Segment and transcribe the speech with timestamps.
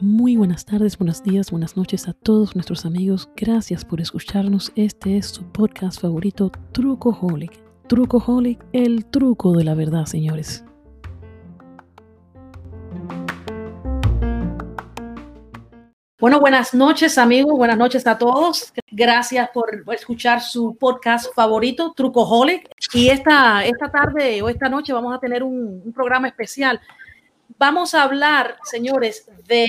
[0.00, 3.28] Muy buenas tardes, buenos días, buenas noches a todos nuestros amigos.
[3.36, 4.72] Gracias por escucharnos.
[4.74, 7.52] Este es su podcast favorito, Trucoholic.
[7.88, 10.64] Trucoholic, el truco de la verdad, señores.
[16.20, 18.74] Bueno, buenas noches amigos, buenas noches a todos.
[18.90, 22.68] Gracias por escuchar su podcast favorito, Trucoholic.
[22.92, 26.80] Y esta, esta tarde o esta noche vamos a tener un, un programa especial
[27.60, 29.66] Vamos a hablar, señores, de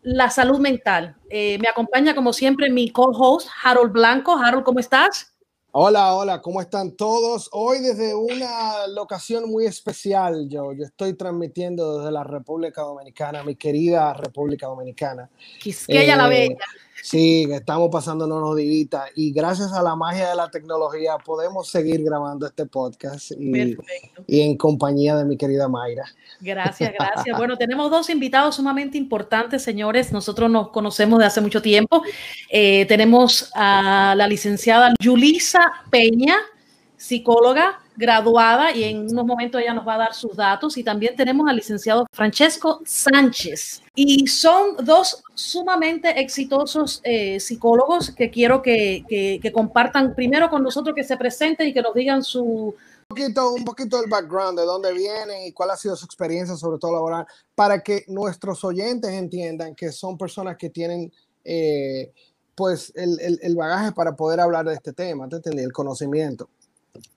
[0.00, 1.16] la salud mental.
[1.28, 4.36] Eh, me acompaña, como siempre, mi co-host, Harold Blanco.
[4.38, 5.34] Harold, ¿cómo estás?
[5.72, 7.50] Hola, hola, ¿cómo están todos?
[7.52, 13.54] Hoy desde una locación muy especial, yo, yo estoy transmitiendo desde la República Dominicana, mi
[13.54, 15.28] querida República Dominicana.
[15.60, 16.64] Quisqueya la eh, Bella.
[17.02, 22.02] Sí, estamos pasándonos los divita y gracias a la magia de la tecnología podemos seguir
[22.02, 23.76] grabando este podcast y,
[24.26, 26.04] y, en compañía de mi querida Mayra.
[26.40, 27.36] Gracias, gracias.
[27.38, 30.12] Bueno, tenemos dos invitados sumamente importantes, señores.
[30.12, 32.02] Nosotros nos conocemos de hace mucho tiempo.
[32.50, 36.36] Eh, tenemos a la licenciada Yulisa Peña,
[36.96, 40.78] psicóloga graduada y en unos momentos ella nos va a dar sus datos.
[40.78, 43.82] Y también tenemos al licenciado Francesco Sánchez.
[43.94, 50.94] Y son dos sumamente exitosos eh, psicólogos que quiero que, que, compartan primero con nosotros,
[50.94, 52.74] que se presenten y que nos digan su...
[53.10, 56.54] Un poquito, un poquito del background, de dónde vienen y cuál ha sido su experiencia,
[56.56, 61.12] sobre todo laboral, para que nuestros oyentes entiendan que son personas que tienen...
[61.44, 62.12] Eh,
[62.54, 65.62] pues el, el, el, bagaje para poder hablar de este tema, ¿te entendí?
[65.62, 66.50] El conocimiento.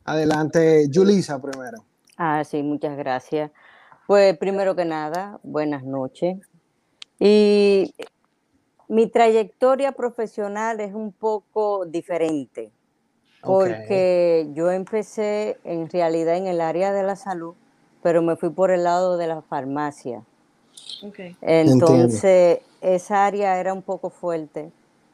[0.06, 1.86] Adelante, Julisa primero.
[2.18, 3.52] Ah, sí, muchas gracias.
[4.08, 6.38] Pues primero que nada, buenas noches.
[7.20, 7.94] Y
[8.88, 12.72] mi trayectoria profesional es un poco diferente,
[13.42, 17.54] porque yo empecé en realidad en el área de la salud,
[18.04, 20.24] pero me fui por el lado de la farmacia.
[21.42, 24.72] Entonces, esa área era un poco fuerte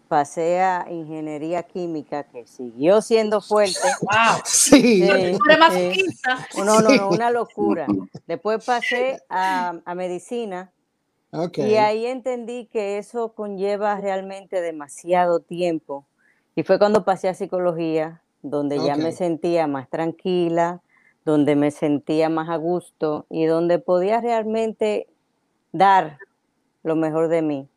[0.08, 3.80] pasé a ingeniería química, que siguió siendo fuerte.
[4.02, 4.42] ¡Wow!
[4.46, 5.08] Sí.
[6.58, 7.88] no, no, no, una locura.
[8.26, 10.72] Después pasé a, medicina.
[11.56, 16.06] Y ahí entendí que eso conlleva realmente demasiado tiempo.
[16.56, 20.82] Y fue cuando pasé a psicología, donde ya me sentía más tranquila,
[21.26, 25.08] donde me sentía más a gusto y donde podía realmente
[25.72, 26.18] dar
[26.84, 27.70] lo mejor de mí.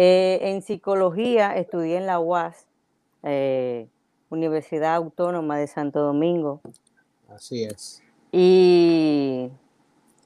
[0.00, 2.68] Eh, en psicología estudié en la UAS,
[3.24, 3.88] eh,
[4.30, 6.60] Universidad Autónoma de Santo Domingo.
[7.28, 8.00] Así es.
[8.30, 9.50] Y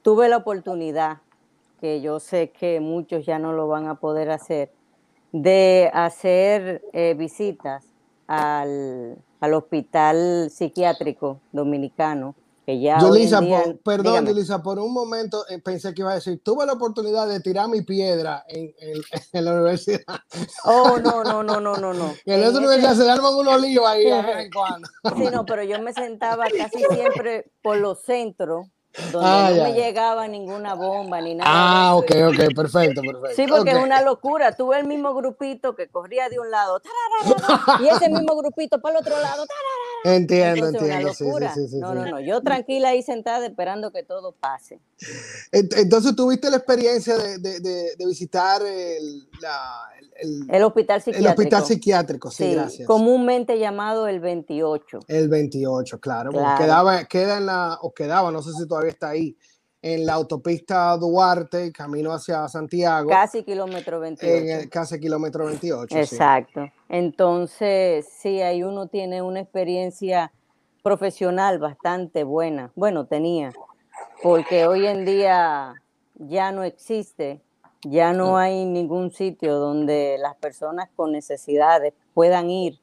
[0.03, 1.21] tuve la oportunidad,
[1.81, 4.71] que yo sé que muchos ya no lo van a poder hacer,
[5.31, 7.83] de hacer eh, visitas
[8.27, 12.35] al, al hospital psiquiátrico dominicano
[12.65, 12.97] que ya
[13.83, 17.39] perdón, Lisa, por un momento eh, pensé que iba a decir, tuve la oportunidad de
[17.41, 19.01] tirar mi piedra en, en,
[19.45, 20.01] la universidad.
[20.65, 22.13] Oh, no, no, no, no, no, no.
[22.25, 24.87] en, esa universidad se arman unos líos ahí de vez en cuando.
[25.15, 28.67] Sí, no, pero yo me sentaba casi siempre por los centros
[29.11, 31.49] donde ah, no me llegaba ninguna bomba ni nada.
[31.51, 33.35] Ah, ok, ok, perfecto, perfecto.
[33.35, 34.55] Sí, porque es una locura.
[34.55, 36.79] Tuve el mismo grupito que corría de un lado
[37.79, 39.45] y ese mismo grupito para el otro lado.
[40.03, 41.13] Entiendo, entiendo.
[41.13, 42.19] Sí, sí, sí, no, no, no.
[42.19, 44.79] Yo tranquila ahí sentada esperando que todo pase.
[45.51, 49.27] Entonces, ¿tuviste la experiencia de, de, de, visitar el,
[50.49, 51.19] el, hospital psiquiátrico?
[51.19, 52.87] El hospital psiquiátrico, sí, gracias.
[52.87, 54.99] Comúnmente llamado el 28.
[55.07, 56.31] El 28, claro.
[56.31, 59.37] Quedaba, queda en la, o quedaba, no sé si todavía está ahí,
[59.83, 63.09] en la autopista Duarte, camino hacia Santiago.
[63.09, 64.33] Casi kilómetro 28.
[64.33, 65.95] En casi kilómetro 28.
[65.97, 66.71] Exacto.
[66.87, 70.31] Entonces, sí, ahí uno tiene una experiencia
[70.81, 72.71] profesional bastante buena.
[72.75, 73.51] Bueno, tenía,
[74.23, 75.73] porque hoy en día
[76.15, 77.41] ya no existe,
[77.83, 82.79] ya no hay ningún sitio donde las personas con necesidades puedan ir.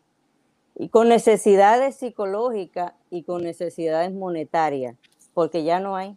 [0.77, 4.97] Y con necesidades psicológicas y con necesidades monetarias
[5.35, 6.17] porque ya no hay,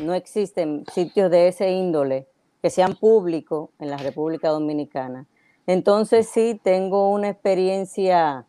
[0.00, 2.26] no existen sitios de ese índole
[2.62, 5.26] que sean públicos en la República Dominicana.
[5.66, 8.46] Entonces sí tengo una experiencia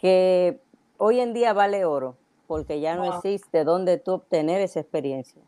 [0.00, 0.60] que
[0.96, 2.16] hoy en día vale oro,
[2.46, 5.42] porque ya no existe dónde tú obtener esa experiencia.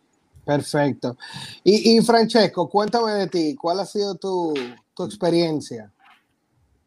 [0.44, 1.16] Perfecto.
[1.62, 4.52] Y, Francesco, cuéntame de ti, ¿cuál ha sido tu,
[4.94, 5.92] tu experiencia?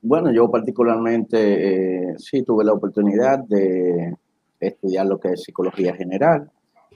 [0.02, 4.14] Bueno, yo particularmente eh, sí tuve la oportunidad de
[4.60, 6.52] estudiar lo que es psicología general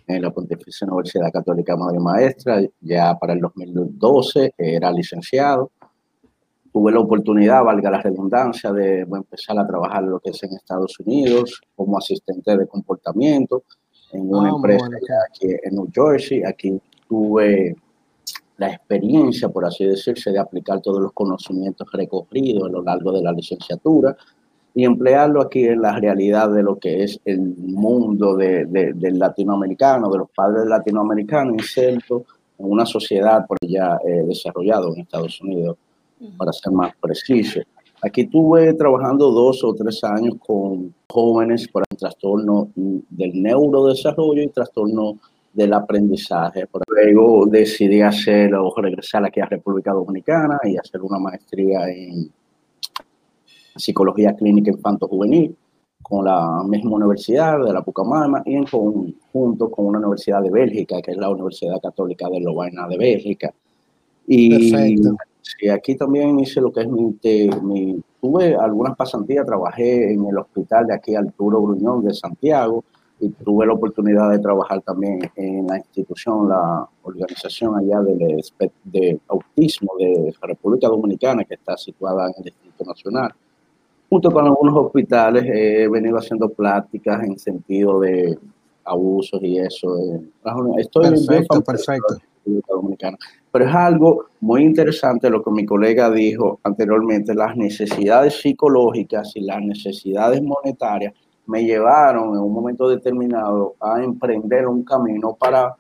[0.10, 5.72] en la Pontificia Universidad Católica Madre Maestra, ya para el 2012 era licenciado.
[6.74, 11.00] tuve la oportunidad, valga la redundancia, de empezar a trabajar lo que es en Estados
[11.00, 13.64] Unidos como asistente de comportamiento
[14.12, 14.88] en una ah, empresa
[15.30, 16.44] aquí en New Jersey.
[16.44, 17.76] Aquí tuve
[18.58, 23.22] la experiencia, por así decirse, de aplicar todos los conocimientos recogidos a lo largo de
[23.22, 24.16] la licenciatura
[24.74, 30.10] y emplearlo aquí en la realidad de lo que es el mundo de, del latinoamericano,
[30.12, 32.26] de los padres latinoamericanos, inserto
[32.58, 35.78] en una sociedad por ya eh, desarrollado en Estados Unidos,
[36.38, 37.62] para ser más preciso.
[38.02, 44.48] Aquí estuve trabajando dos o tres años con jóvenes por el trastorno del neurodesarrollo y
[44.48, 45.18] trastorno
[45.52, 46.66] del aprendizaje.
[46.88, 52.32] Luego decidí hacer o regresar aquí a República Dominicana y hacer una maestría en
[53.80, 55.56] psicología clínica infanto-juvenil
[56.02, 61.02] con la misma universidad de la Pucamama y en conjunto con una universidad de Bélgica,
[61.02, 63.54] que es la Universidad Católica de Lovaina de Bélgica.
[64.28, 64.98] Y.
[65.42, 70.86] Sí, aquí también hice lo que es mi, tuve algunas pasantías, trabajé en el hospital
[70.88, 72.84] de aquí Arturo Gruñón de Santiago
[73.20, 78.42] y tuve la oportunidad de trabajar también en la institución, la organización allá de,
[78.84, 83.34] de autismo de República Dominicana que está situada en el Distrito Nacional.
[84.10, 88.38] Junto con algunos hospitales he venido haciendo pláticas en sentido de
[88.84, 89.96] abusos y eso.
[90.78, 92.16] Estoy perfecto, perfecto.
[92.68, 93.18] Dominicana.
[93.52, 99.42] Pero es algo muy interesante lo que mi colega dijo anteriormente, las necesidades psicológicas y
[99.42, 101.14] las necesidades monetarias
[101.46, 105.76] me llevaron en un momento determinado a emprender un camino para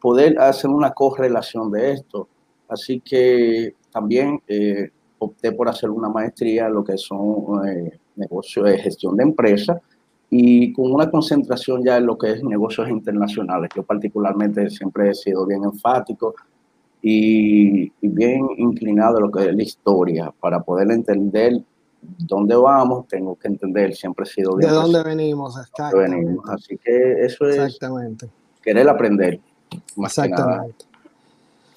[0.00, 2.28] poder hacer una correlación de esto.
[2.68, 8.66] Así que también eh, opté por hacer una maestría en lo que son eh, negocios
[8.66, 9.78] de gestión de empresas
[10.30, 13.70] y con una concentración ya en lo que es negocios internacionales.
[13.74, 16.34] Yo particularmente siempre he sido bien enfático
[17.02, 20.32] y, bien inclinado a lo que es la historia.
[20.40, 21.60] Para poder entender
[22.00, 24.70] dónde vamos, tengo que entender, siempre he sido bien.
[24.70, 25.54] De dónde venimos,
[25.92, 26.48] venimos.
[26.48, 28.30] Así que eso es Exactamente.
[28.62, 29.40] querer aprender.
[29.96, 30.89] Exactamente.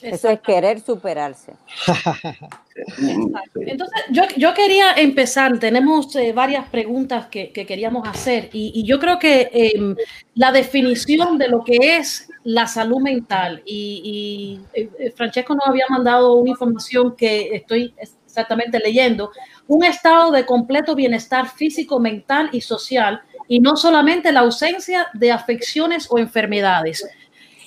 [0.04, 1.54] Eso es querer superarse.
[3.56, 9.00] Entonces, yo, yo, quería empezar, tenemos eh, varias preguntas que, que, queríamos hacer y, yo
[9.00, 9.96] creo que em,
[10.36, 15.86] la definición de lo que es la salud mental y, y eh, Francesco nos había
[15.90, 17.94] mandado una información que estoy
[18.26, 19.32] exactamente leyendo,
[19.68, 25.32] un estado de completo bienestar físico, mental y social y no solamente la ausencia de
[25.32, 27.08] afecciones o enfermedades.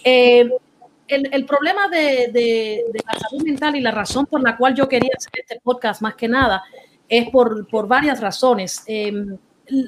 [0.05, 0.50] Eh,
[1.08, 5.32] el, problema de, la salud mental y la razón por la cual yo quería hacer
[5.35, 6.62] este podcast más que nada
[7.08, 8.82] es por, varias razones.
[8.87, 9.37] Em,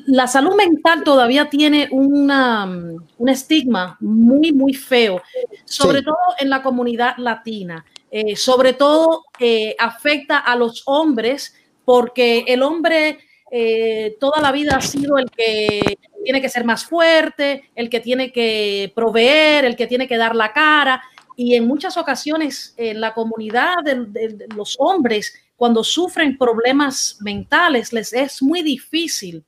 [0.06, 5.22] la salud mental todavía tiene una, un estigma muy, muy feo,
[5.64, 7.84] sobre todo en la comunidad latina.
[8.10, 11.54] Eh, sobre todo eh, afecta a los hombres
[11.84, 13.18] porque el hombre
[13.50, 18.00] eh, toda la vida ha sido el que tiene que ser más fuerte, el que
[18.00, 21.02] tiene que proveer, el que tiene que dar la cara.
[21.36, 28.12] Y en muchas ocasiones en la comunidad de, los hombres, cuando sufren problemas mentales, les
[28.12, 29.42] es muy difícil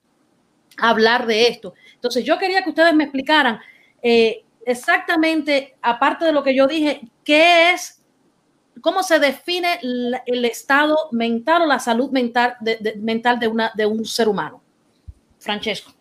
[0.78, 1.74] hablar de esto.
[1.96, 3.60] Entonces yo quería que ustedes me explicaran
[4.00, 8.02] eh, exactamente, aparte de lo que yo dije, qué es,
[8.80, 12.56] cómo se define el estado mental o la salud mental
[13.38, 14.62] de un ser humano.
[15.38, 15.99] Francesco.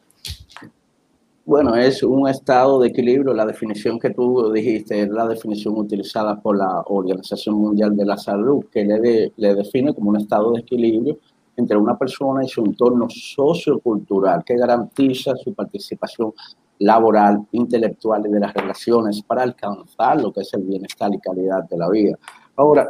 [1.49, 3.33] Bueno, es un estado de equilibrio.
[3.33, 8.17] La definición que tú dijiste es la definición utilizada por la Organización Mundial de la
[8.17, 11.17] Salud, que le, define como un estado de equilibrio
[11.57, 16.33] entre una persona y su entorno sociocultural, que garantiza su participación
[16.77, 21.63] laboral, intelectual y de las relaciones para alcanzar lo que es el bienestar y calidad
[21.67, 22.15] de la vida.
[22.57, 22.87] Ahora,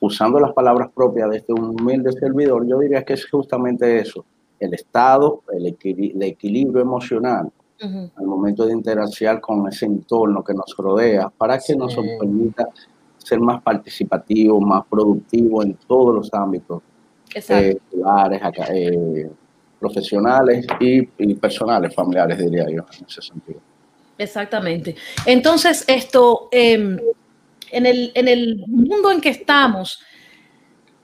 [0.00, 4.26] usando las palabras propias de este humilde servidor, yo diría que es justamente eso,
[4.60, 7.50] el estado, el, equilibrio emocional
[7.82, 12.68] al momento de interaccionar con ese entorno que nos rodea, para que nos permita
[13.18, 16.82] ser más participativos, más productivos en todos los ámbitos,
[17.34, 17.78] eh,
[18.70, 19.30] eh,
[19.78, 21.02] profesionales y,
[21.34, 23.60] personales, familiares, diría yo, en ese sentido.
[24.18, 24.94] Exactamente.
[25.26, 26.98] Entonces, esto, em,
[27.70, 30.00] en, el, en el mundo en que estamos,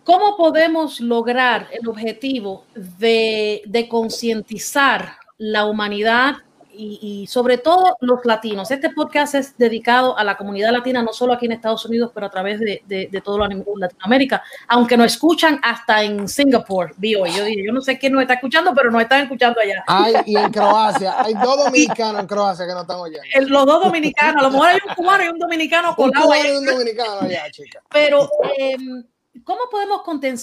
[0.05, 2.65] ¿cómo podemos lograr el objetivo
[2.99, 6.37] de, de concientizar la humanidad
[6.79, 8.71] y, sobre todo los latinos.
[8.71, 12.27] Este podcast es dedicado a la comunidad latina, no solo aquí en Estados Unidos, pero
[12.27, 17.33] a través de, de, todo Latinoamérica, aunque nos escuchan hasta en Singapur, vi hoy.
[17.33, 19.83] Yo dije, yo no sé quién nos está escuchando, pero nos están escuchando allá.
[19.87, 23.23] Ay, y en Croacia, hay dos dominicanos en Croacia que nos están oyendo.
[23.49, 26.49] los dos dominicanos, a lo mejor hay un cubano y un dominicano con un cubano
[26.49, 27.83] y un dominicano allá, chica.
[27.91, 29.05] Pero em,
[29.43, 30.03] ¿cómo podemos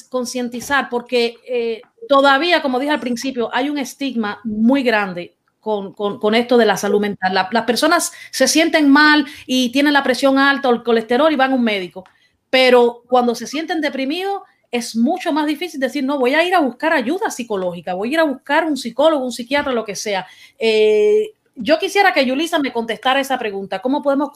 [0.10, 0.90] concientizar?
[0.90, 5.36] Porque eh, todavía, como dije al principio, hay un estigma muy grande
[5.66, 7.34] con, con, esto de la salud mental.
[7.34, 11.54] las personas se sienten mal y tienen la presión alta o el colesterol y van
[11.54, 12.04] a un médico,
[12.52, 16.60] pero cuando se sienten deprimidos es mucho más difícil decir, no, voy a ir a
[16.60, 20.28] buscar ayuda psicológica, voy a ir a buscar un psicólogo, un psiquiatra, lo que sea.
[20.60, 23.82] Eh, yo quisiera que Yulisa me contestara esa pregunta.
[23.82, 24.30] ¿Cómo podemos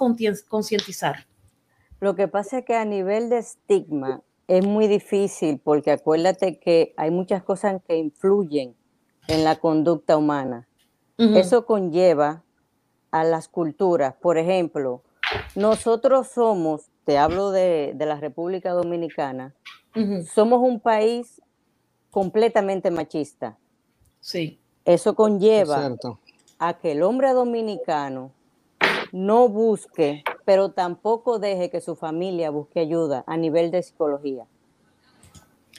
[0.47, 1.27] concientizar?
[1.99, 6.95] Lo que pasa es que a nivel de estigma es muy difícil porque acuérdate que
[6.97, 8.75] hay muchas cosas que influyen
[9.27, 10.68] en la conducta humana.
[11.19, 12.43] Eso conlleva
[13.11, 14.15] a las culturas.
[14.15, 15.03] Por ejemplo,
[15.55, 19.53] nosotros somos, te hablo de, la República Dominicana,
[20.33, 21.41] somos un país
[22.09, 23.57] completamente machista.
[24.21, 24.59] Sí.
[24.85, 25.95] Eso conlleva
[26.57, 28.31] a que el hombre dominicano
[29.11, 34.45] no busque, pero tampoco deje que su familia busque ayuda a nivel de psicología.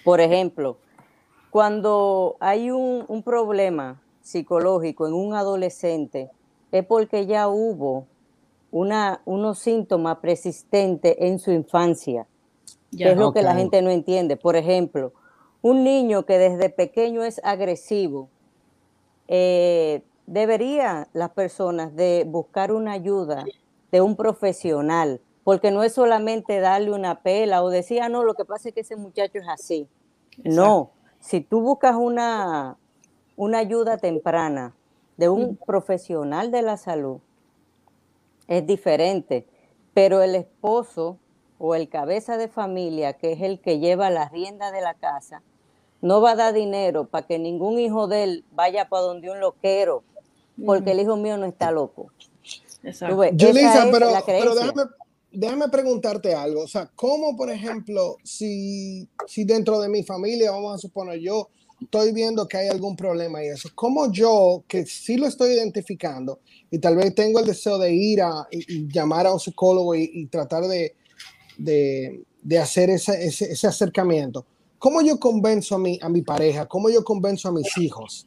[0.05, 0.79] Por ejemplo,
[1.51, 6.31] cuando hay un, problema psicológico en un adolescente,
[6.73, 8.07] es porque ya hubo
[8.71, 12.27] una, unos síntomas persistentes en su infancia.
[12.97, 14.37] es lo que la gente no entiende.
[14.37, 15.13] Por ejemplo,
[15.63, 18.29] un niño que desde pequeño es agresivo,
[19.29, 23.45] eh, debería las personas de buscar una ayuda
[23.91, 28.35] de un profesional, porque no es solamente darle una pela o decir, ah, no, lo
[28.35, 29.89] que pasa es que ese muchacho es así.
[30.45, 32.77] No, si tú buscas una,
[33.41, 34.75] una ayuda temprana
[35.17, 37.21] de un profesional de la salud,
[38.49, 39.47] es diferente,
[39.95, 41.17] pero el esposo
[41.59, 45.43] o el cabeza de familia, que es el que lleva la rienda de la casa,
[46.03, 49.41] no va a dar dinero para que ningún hijo de él vaya para donde un
[49.41, 50.03] loquero
[50.67, 52.13] porque el hijo mío no está loco.
[52.83, 53.23] Exacto.
[54.27, 54.55] pero,
[55.33, 56.65] déjame, preguntarte algo.
[56.65, 61.49] O sea, ¿cómo, por ejemplo, si, si dentro de mi familia, vamos a suponer, yo
[61.81, 66.41] estoy viendo que hay algún problema y eso, ¿cómo yo, que sí lo estoy identificando
[66.71, 70.27] y tal vez tengo el deseo de ir a y, llamar a un psicólogo y,
[70.27, 70.95] tratar de,
[71.57, 74.45] de, hacer ese, ese, ese, acercamiento,
[74.79, 76.67] ¿cómo yo convenzo a mi, a mi pareja?
[76.67, 78.27] ¿Cómo yo convenzo a mis hijos?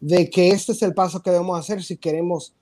[0.00, 2.54] de que este es el paso que debemos hacer si queremos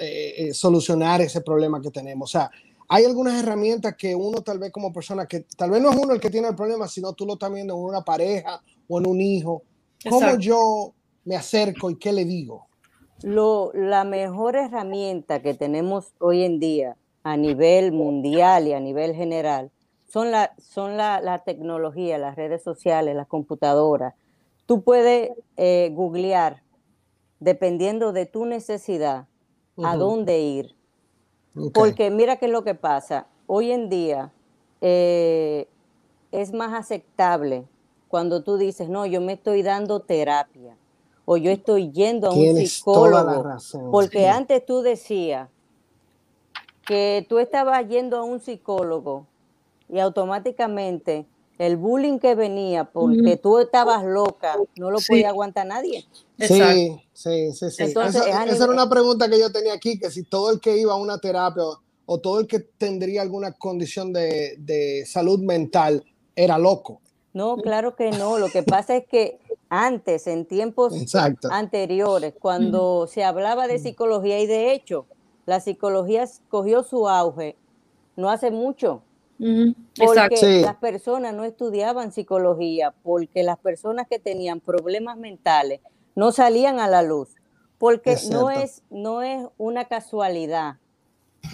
[0.00, 2.30] eh, eh, solucionar ese problema que tenemos.
[2.30, 2.50] O sea,
[2.88, 6.12] hay algunas herramientas que uno tal vez como persona, que tal vez no es uno
[6.12, 9.06] el que tiene el problema, sino tú lo estás viendo en una pareja o en
[9.06, 9.62] un hijo.
[10.08, 10.92] ¿Cómo yo
[11.24, 12.66] me acerco y qué le digo?
[13.22, 19.14] Lo, la mejor herramienta que tenemos hoy en día a nivel mundial y a nivel
[19.14, 19.70] general
[20.08, 24.14] son la, son la, la tecnología, las redes sociales, las computadoras,
[24.66, 26.62] Tú puedes eh, googlear,
[27.40, 29.26] dependiendo de tu necesidad,
[29.82, 30.74] a dónde ir.
[31.74, 33.26] Porque mira qué es lo que pasa.
[33.46, 34.32] Hoy en día
[34.80, 35.66] eh,
[36.30, 37.64] es más aceptable
[38.12, 40.76] cuando tú dices, no, yo me estoy dando terapia
[41.24, 43.56] o yo estoy yendo a un psicólogo.
[43.90, 45.48] Porque antes tú decías
[46.86, 49.26] que tú estabas yendo a un psicólogo
[49.88, 51.24] y automáticamente
[51.56, 56.04] el bullying que venía porque tú estabas loca, no lo podía aguantar nadie.
[56.38, 57.82] Sí, sí, sí, sí.
[57.82, 60.92] Entonces, esa, era una pregunta que yo tenía aquí, que si todo el que iba
[60.92, 61.62] a una terapia
[62.04, 66.04] o, todo el que tendría alguna condición de, salud mental
[66.36, 67.00] era loco.
[67.32, 68.38] No, claro que no.
[68.38, 70.94] Lo que pasa es que antes, en tiempos
[71.50, 75.06] anteriores, cuando se hablaba de psicología y de hecho,
[75.46, 77.56] la psicología cogió su auge
[78.16, 79.02] no hace mucho,
[79.96, 85.80] porque las personas no estudiaban psicología, porque las personas que tenían problemas mentales
[86.14, 87.34] no salían a la luz,
[87.78, 90.76] porque no es, no es una casualidad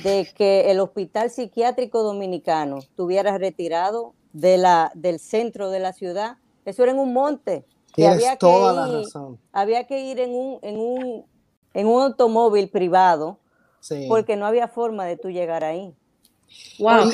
[0.03, 6.37] de que el Hospital Psiquiátrico Dominicano estuviera retirado de la, del centro de la ciudad.
[6.65, 7.65] Eso era en un monte.
[7.97, 9.39] había toda que ir, la razón.
[9.53, 11.25] Había que ir en un, en un,
[11.75, 13.39] en un automóvil privado
[14.09, 15.95] porque no había forma de tú llegar ahí.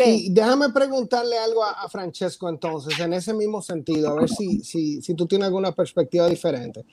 [0.05, 5.03] Y, déjame preguntarle algo a, Francesco entonces, en ese mismo sentido, a ver si, si,
[5.03, 6.85] si tú tienes alguna perspectiva diferente.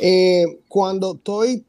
[0.00, 1.64] Eh, cuando estoy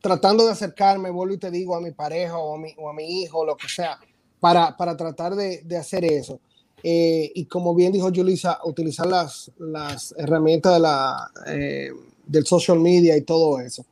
[0.00, 2.92] tratando de acercarme, vuelvo y te digo a mi pareja o a mi, o a
[2.92, 3.98] mi hijo, lo que sea,
[4.40, 6.40] para, para tratar de, de hacer eso.
[6.82, 11.90] Eh, y como bien dijo Julissa, utilizar las, las herramientas de la, eh,
[12.26, 13.84] del social media y todo eso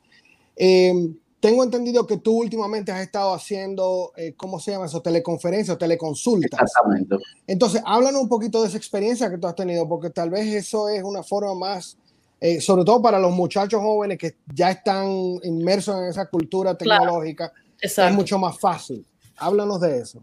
[1.39, 5.01] tengo entendido que tú últimamente has estado haciendo, eh, ¿cómo se llama eso?
[5.01, 6.59] Teleconferencias o teleconsultas.
[6.59, 7.15] Exactamente.
[7.47, 10.89] Entonces, háblanos un poquito de esa experiencia que tú has tenido, porque tal vez eso
[10.89, 11.97] es una forma más,
[12.41, 15.07] eh, sobre todo para los muchachos jóvenes que ya están
[15.43, 19.05] inmersos en esa cultura tecnológica, es mucho más fácil.
[19.37, 20.21] Háblanos de eso.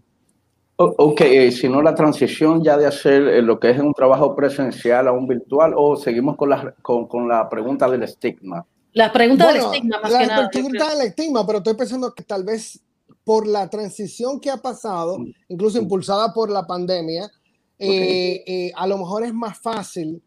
[0.79, 4.37] Ok, eh, si no la transición ya de hacer eh, lo que es un trabajo
[4.37, 8.67] presencial a un virtual o seguimos con la, con, con la pregunta del estigma.
[8.93, 10.51] La pregunta del estigma más la, que nada.
[10.51, 12.79] Tú el estigma, pero estoy pensando que tal vez
[13.25, 15.33] por la transición que ha pasado, mm.
[15.49, 17.31] incluso impulsada por la pandemia,
[17.79, 20.23] eh, a lo mejor es más fácil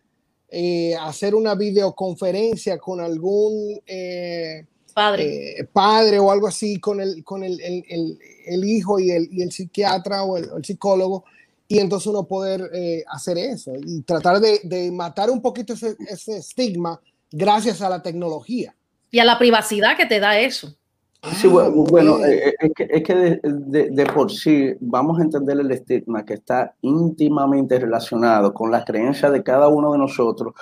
[1.00, 3.80] hacer una videoconferencia con algún
[5.00, 5.60] padre.
[5.60, 9.52] Eh, padre o algo así con el, con el, el, el hijo y, y el,
[9.52, 11.24] psiquiatra o el, psicólogo
[11.68, 15.96] y entonces uno poder eh, hacer eso y tratar de, de matar un poquito ese,
[16.10, 17.00] ese, estigma
[17.32, 18.76] gracias a la tecnología.
[19.12, 20.76] Y a la privacidad que te da eso.
[21.36, 25.24] Sí, bueno, ah, eh, es que, es que de, de, de, por sí vamos a
[25.24, 30.54] entender el estigma que está íntimamente relacionado con las creencias de cada uno de nosotros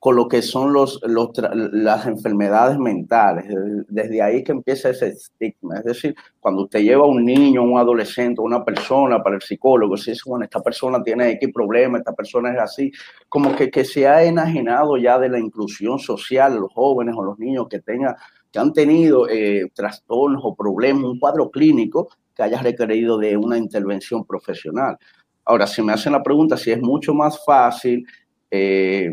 [0.00, 3.44] con lo que son los, las enfermedades mentales.
[3.86, 5.76] Desde ahí que empieza ese estigma.
[5.76, 9.98] Es decir, cuando usted lleva a un niño, un adolescente, una persona para el psicólogo,
[9.98, 12.90] si dice, bueno, esta persona tiene X problema, esta persona es así,
[13.28, 17.38] como que, que se ha enajenado ya de la inclusión social, los jóvenes o los
[17.38, 18.16] niños que, tengan,
[18.50, 23.58] que han tenido eh, trastornos o problemas, un cuadro clínico que haya requerido de una
[23.58, 24.96] intervención profesional.
[25.44, 28.06] Ahora, si me hacen la pregunta si es mucho más fácil
[28.50, 29.12] eh,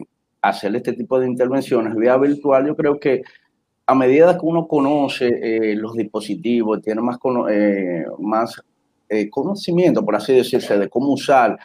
[0.49, 3.21] hacer este tipo de intervenciones vía virtual, yo creo que
[3.85, 7.17] a medida que uno conoce eh, los dispositivos, tiene más,
[7.49, 8.61] eh, más
[9.07, 11.57] eh, conocimiento, por así decirse, de cómo usar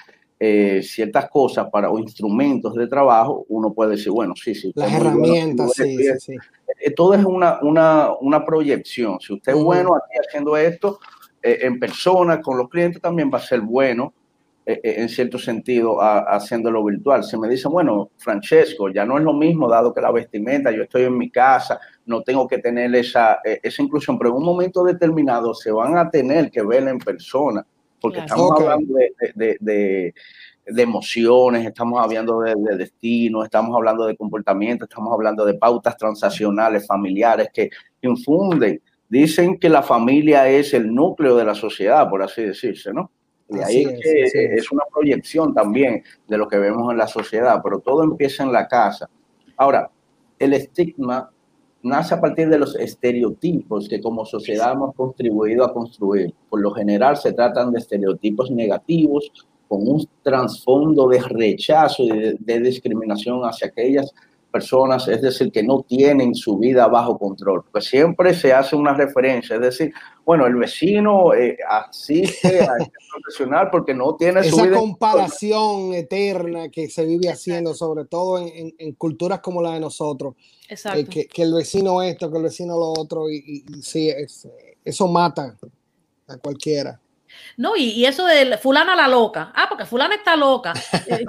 [0.83, 4.73] ciertas cosas para o instrumentos de trabajo, uno puede decir, bueno, sí, sí.
[4.75, 6.37] Las herramientas, sí, sí, sí.
[6.97, 9.21] Todo es una, una, una proyección.
[9.21, 10.99] Si usted es bueno aquí haciendo esto
[11.41, 14.22] en persona con los clientes, también va a ser bueno eh, eh,
[14.65, 17.25] en cierto sentido haciéndolo virtual.
[17.25, 20.85] Si me dicen, bueno, Francesco, ya no es lo mismo dado que la vestimenta, yo
[20.85, 24.45] estoy en mi casa, no tengo que tener esa, eh, esa inclusión, pero en un
[24.45, 27.67] momento determinado se van a tener que ver en persona,
[28.01, 30.15] porque estamos hablando de, de,
[30.65, 36.87] de, emociones, estamos hablando de, destino, estamos hablando de comportamiento, estamos hablando de pautas transaccionales,
[36.87, 38.81] familiares que infunden.
[39.09, 43.11] Dicen que la familia es el núcleo de la sociedad, por así decirse, ¿no?
[43.53, 47.61] De ahí es, que es una proyección también de lo que vemos en la sociedad,
[47.63, 49.09] pero todo empieza en la casa.
[49.57, 49.91] Ahora,
[50.39, 51.31] el estigma
[51.83, 56.33] nace a partir de los estereotipos que como sociedad hemos contribuido a construir.
[56.49, 59.31] Por lo general se tratan de estereotipos negativos
[59.69, 64.13] con un trasfondo de rechazo y de, discriminación hacia aquellas
[64.53, 67.65] personas, es decir, que no tienen su vida bajo control.
[67.73, 69.93] Pues siempre se hace una referencia, es decir,
[70.25, 74.67] bueno, el vecino eh, asiste a este profesional porque no tiene su vida.
[74.67, 80.35] Esa comparación eterna que se vive haciendo, sobre todo en, culturas como la de nosotros.
[80.69, 81.11] Eh, Exacto.
[81.11, 84.13] que, el vecino esto, que el vecino lo otro, y, sí,
[84.85, 85.57] eso mata
[86.29, 87.01] a cualquiera.
[87.57, 89.53] No, y, eso de fulana la loca.
[89.55, 90.73] Ah, porque fulana está loca.
[91.07, 91.25] Eh,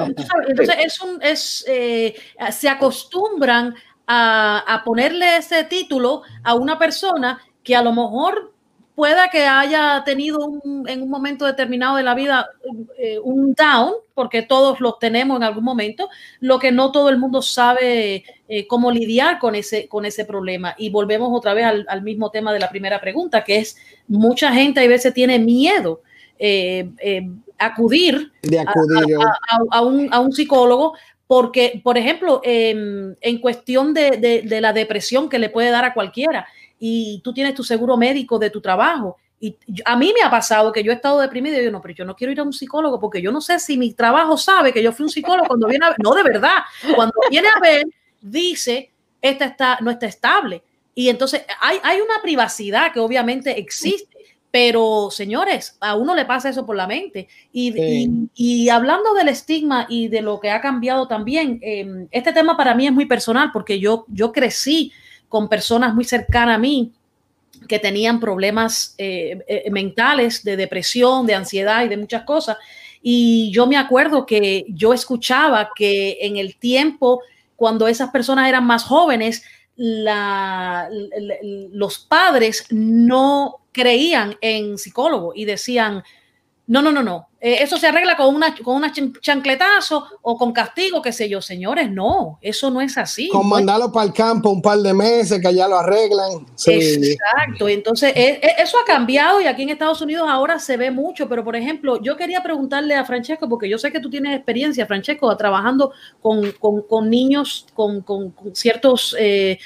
[0.47, 2.15] entonces, es un, es, eh,
[2.51, 8.52] se acostumbran a, a, ponerle ese título a una persona que a lo mejor
[8.95, 10.39] pueda que haya tenido
[10.87, 12.49] en un momento determinado de la vida
[12.97, 17.17] eh, un down, porque todos lo tenemos en algún momento, lo que no todo el
[17.17, 18.23] mundo sabe
[18.67, 20.75] cómo lidiar con ese, con ese problema.
[20.77, 23.77] Y volvemos otra vez al, al, mismo tema de la primera pregunta, que es
[24.07, 26.01] mucha gente a veces tiene miedo
[26.45, 28.31] eh, eh, acudir,
[29.71, 30.93] a, un, psicólogo
[31.27, 36.45] porque, por ejemplo, em, en cuestión de, la depresión que le puede dar a cualquiera
[36.85, 39.15] y tú tienes tu seguro médico de tu trabajo.
[39.39, 41.93] Y a mí me ha pasado que yo he estado deprimido y yo no, pero
[41.93, 44.73] yo no quiero ir a un psicólogo porque yo no sé si mi trabajo sabe
[44.73, 46.57] que yo fui un psicólogo cuando viene a ver, no de verdad,
[46.93, 47.85] cuando viene a ver,
[48.19, 48.91] dice,
[49.21, 50.61] esta está, no está estable.
[50.93, 54.13] Y entonces hay, hay una privacidad que obviamente existe
[54.53, 57.27] pero, señores, a uno le pasa eso por la mente.
[57.51, 62.75] Y, hablando del estigma y de lo que ha cambiado también, em, este tema para
[62.75, 64.91] mí es muy personal porque yo, yo crecí
[65.33, 66.91] con personas muy cercanas a mí
[67.67, 72.57] que tenían problemas eh, eh, mentales, de depresión, de ansiedad y de muchas cosas.
[73.01, 77.23] Y yo me acuerdo que yo escuchaba que en el tiempo,
[77.55, 79.43] cuando esas personas eran más jóvenes,
[79.75, 80.27] los
[82.07, 86.03] padres no creían en psicólogo y decían,
[86.65, 87.27] no, no, no, no.
[87.41, 91.41] Eh, eso se arregla con una, con una chancletazo o con castigo, qué sé yo.
[91.41, 93.27] Señores, no, eso no es así.
[93.27, 96.45] Con mandarlo para el campo un par de meses que ya lo arreglan.
[96.65, 97.67] Exacto.
[97.67, 101.27] Entonces, e, e, eso ha cambiado y aquí en Estados Unidos ahora se ve mucho.
[101.27, 104.85] Pero, por ejemplo, yo quería preguntarle a Francesco, porque yo sé que tú tienes experiencia,
[104.85, 109.59] Francesco, trabajando con, con, con niños con, con ciertos eh,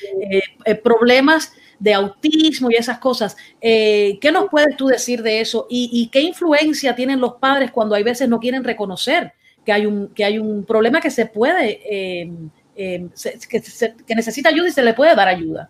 [0.66, 3.36] eh, problemas de autismo y esas cosas.
[3.62, 5.68] Eh, ¿Qué nos puedes tú decir de eso?
[5.70, 9.34] ¿Y, qué influencia tienen los padres cuando hay veces no quieren reconocer
[9.66, 12.32] que hay un, que hay un problema que se puede, eh,
[12.76, 13.08] eh,
[13.50, 15.70] que, necesita ayuda y se le puede dar ayuda?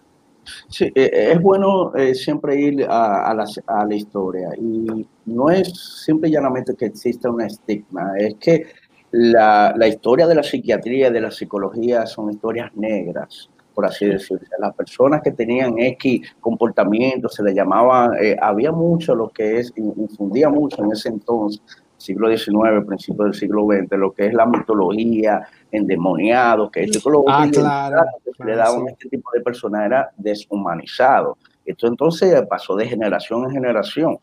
[0.70, 6.32] Sí, es bueno siempre ir a, la, a, la, historia y no es simple y
[6.32, 8.68] llanamente que exista un estigma, es que
[9.12, 14.08] la, la historia de la psiquiatría y de la psicología son historias negras por así
[14.08, 14.42] decirlo.
[14.58, 19.72] Las personas que tenían X comportamiento, se le llamaba, eh, había mucho lo que es,
[19.76, 21.62] infundía mucho en ese entonces,
[21.96, 27.48] siglo XIX, principio del siglo XX, lo que es la mitología, endemoniado, que es ah,
[27.52, 28.02] claro,
[28.36, 31.38] que le daban a este tipo de personas era deshumanizado.
[31.64, 34.18] Esto entonces pasó de generación en generación.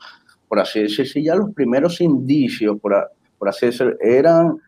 [0.49, 4.59] Por así decirlo, si ya los primeros indicios, por, por así decirlo, eran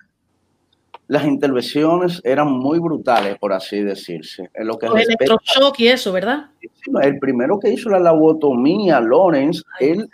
[1.08, 4.50] las intervenciones eran muy brutales, por así decirse.
[4.54, 6.50] En lo que el electroshock y eso, ¿verdad?
[7.02, 10.08] El primero que hizo la lobotomía, Lawrence, él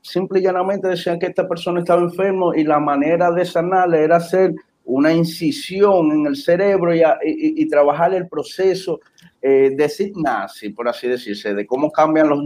[0.00, 4.16] simple y llanamente decía que esta persona estaba enfermo y la manera de sanarle era
[4.16, 9.00] hacer una incisión en el cerebro y, trabajar el proceso
[9.42, 12.40] eh, de sinapsis, por así decirse, de cómo cambian los,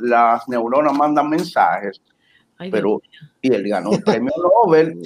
[0.00, 2.00] las neuronas, mandan mensajes
[2.70, 3.00] pero
[3.40, 4.32] y él ganó el premio
[4.64, 5.00] Nobel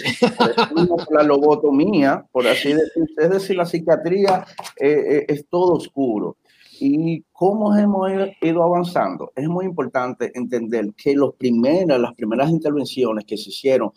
[0.89, 3.07] por la lobotomía, por así decirlo.
[3.17, 4.45] Es decir, la psiquiatría
[4.77, 6.37] eh, eh, es todo oscuro.
[6.81, 8.09] ¿Y cómo hemos
[8.41, 9.33] ido avanzando?
[9.35, 13.91] Es muy importante entender que los primeras, las primeras intervenciones que se hicieron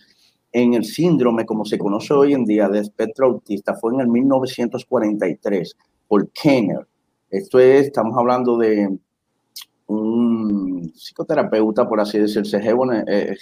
[0.52, 4.08] en el síndrome, como se conoce hoy en día, de espectro autista, fue en el
[4.08, 6.88] 1943 por Kenner.
[7.30, 8.98] Esto es, estamos hablando de
[9.92, 13.38] un psicoterapeuta, por así decirse, eh,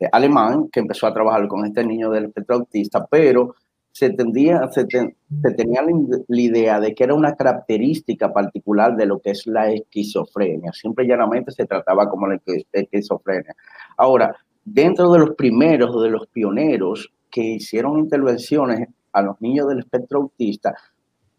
[0.00, 3.54] eh, alemán, que empezó a trabajar con este niño del espectro autista, pero
[3.92, 9.70] se, tenía la, idea de que era una característica particular de lo que es la
[9.70, 10.72] esquizofrenia.
[10.72, 12.40] Siempre llanamente se trataba como la
[12.72, 13.54] esquizofrenia.
[13.98, 19.80] Ahora, dentro de los primeros, de los pioneros que hicieron intervenciones a los niños del
[19.80, 20.74] espectro autista,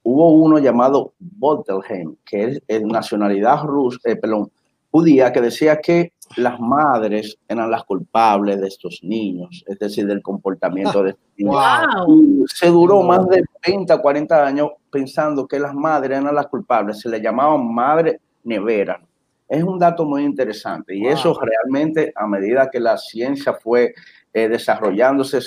[0.04, 4.52] hubo uno llamado Bottelheim, que es de nacionalidad rusa, eh, perdón,
[4.92, 10.22] judía, que decía que las madres eran las culpables de estos niños, es decir, del
[10.22, 12.52] comportamiento de estos niños.
[12.54, 17.10] Se duró más de 20 40 años pensando que las madres eran las culpables, se
[17.10, 19.02] le llamaban madre nevera.
[19.48, 23.94] Es un dato muy interesante y eso realmente a medida que la ciencia fue
[24.34, 25.40] eh, desarrollándose,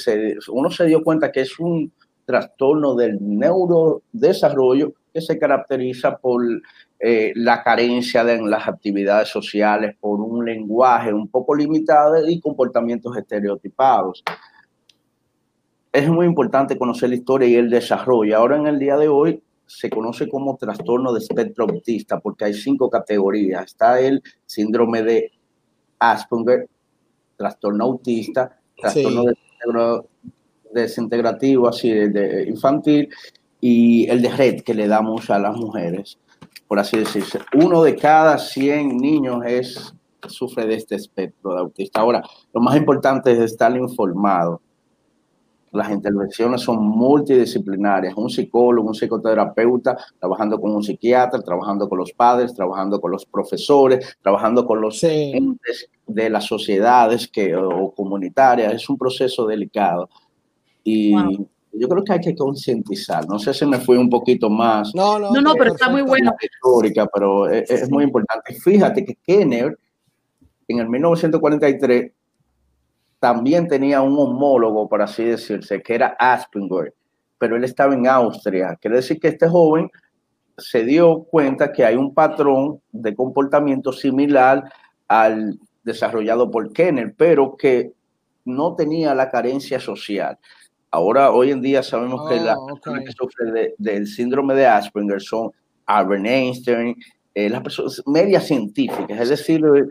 [0.49, 1.93] uno se dio cuenta que es un
[2.27, 6.43] trastorno del neurodesarrollo que se caracteriza por
[6.99, 12.41] eh, la carencia de, en las actividades sociales, por un lenguaje un poco limitado y
[12.41, 14.23] comportamientos estereotipados.
[15.93, 18.37] Es muy importante conocer la historia y el desarrollo.
[18.37, 22.55] Ahora en el día de hoy se conoce como trastorno de espectro autista porque hay
[22.55, 23.65] cinco categorías.
[23.65, 25.33] Está el síndrome de
[25.99, 26.69] Asperger,
[27.37, 29.37] trastorno autista, trastorno de
[30.83, 33.09] desintegrativo, así de, infantil,
[33.61, 36.19] y el de red que le damos a las mujeres,
[36.69, 37.41] por así decirse.
[37.55, 39.95] Uno de cada 100 niños es,
[40.29, 42.01] sufre de este espectro de autista.
[42.01, 44.61] Ahora, lo más importante es estar informado.
[45.73, 52.13] Las intervenciones son multidisciplinarias, un psicólogo, un psicoterapeuta, trabajando con un psiquiatra, trabajando con los
[52.13, 58.73] padres, trabajando con los profesores, trabajando con los entes de las sociedades que, o comunitarias.
[58.73, 60.09] Es un proceso delicado
[60.89, 61.11] y
[61.73, 63.27] yo creo que hay que concientizar.
[63.29, 64.95] No sé si me fui un poquito más.
[64.95, 66.33] No, no, no, pero está muy bueno.
[66.41, 68.55] Histórica, pero es, muy importante.
[68.55, 69.77] Fíjate que Kenner
[70.69, 72.13] en el 1943
[73.19, 76.95] también tenía un homólogo, por así decirse, que era Asperger,
[77.37, 78.79] pero él estaba en Austria.
[78.81, 79.91] Quiere decir que este joven
[80.57, 84.63] se dio cuenta que hay un patrón de comportamiento similar
[85.09, 87.93] al desarrollado por Kenner, pero que
[88.45, 90.39] no tenía la carencia social.
[90.91, 95.21] Ahora, hoy en día sabemos que las oh, personas que sufren del síndrome de Asperger
[95.21, 95.51] son
[95.87, 96.97] Albert Einstein,
[97.35, 99.85] eh, las personas medias científicas, es decir, eh,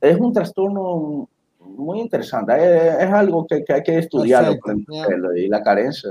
[0.00, 1.28] es un trastorno
[1.60, 4.58] muy interesante, es, algo que, hay que estudiar
[5.36, 6.10] y la carencia,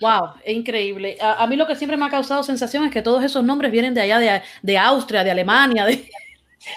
[0.00, 1.16] Wow, es increíble.
[1.20, 3.94] A, mí lo que siempre me ha causado sensación es que todos esos nombres vienen
[3.94, 6.04] de allá, de, de Austria, de Alemania, de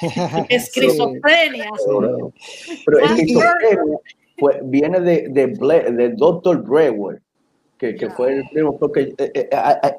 [0.50, 1.70] esquizofrenia.
[2.86, 3.00] Pero
[4.63, 6.63] viene de, de, Dr.
[6.63, 7.21] Brewer,
[7.77, 9.49] que, que, fue el primo, porque eh, eh,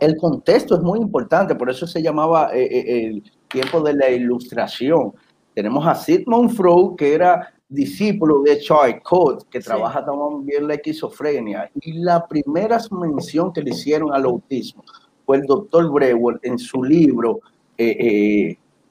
[0.01, 5.13] el contexto es muy importante, por eso se llamaba eh, el tiempo de la ilustración.
[5.55, 11.71] Tenemos a Sigmund Freud, que era discípulo de Charles Code, que trabaja también la esquizofrenia,
[11.81, 14.85] y la primera mención que le hicieron al autismo
[15.25, 17.41] fue el doctor Brewer en su libro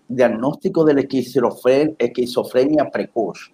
[0.07, 3.51] diagnóstico de la esquizofrenia precoz.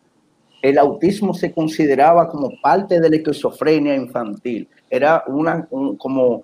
[0.61, 4.67] El autismo se consideraba como parte de la esquizofrenia infantil.
[4.89, 6.43] Era una como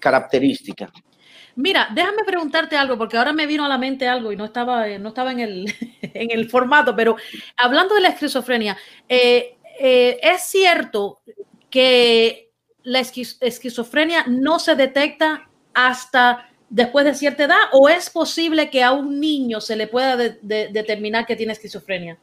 [0.00, 0.90] característica.
[1.56, 4.86] Mira, déjame preguntarte algo, porque ahora me vino a la mente algo y no estaba,
[4.98, 7.16] no estaba en, el, en el formato, pero
[7.56, 8.76] hablando de la esquizofrenia,
[9.08, 11.20] eh, eh, ¿es cierto
[11.70, 12.50] que
[12.82, 18.92] la esquizofrenia no se detecta hasta después de cierta edad o es posible que a
[18.92, 22.18] un niño se le pueda determinar que tiene esquizofrenia?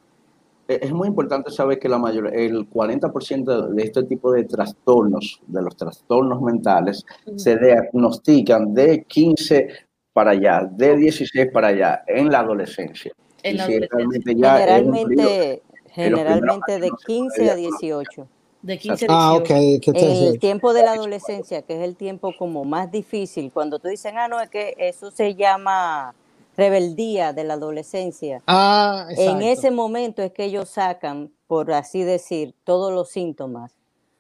[0.81, 5.61] Es muy importante saber que la mayor, el 40% de este tipo de trastornos, de
[5.61, 7.05] los trastornos mentales,
[7.35, 9.67] se diagnostican de 15
[10.13, 13.11] para allá, de 16 para allá, en la adolescencia.
[13.43, 14.57] En la adolescencia.
[14.57, 18.27] generalmente, generalmente de 15 a 18.
[18.61, 19.53] De 15 a 18.
[19.53, 23.87] Ah, el tiempo de la adolescencia, que es el tiempo como más difícil, cuando tú
[23.87, 26.13] dices, ah, no, es que eso se llama
[26.61, 28.43] rebeldía de la adolescencia.
[28.45, 33.73] Ah, en ese momento es que ellos sacan, por así decir, todos los síntomas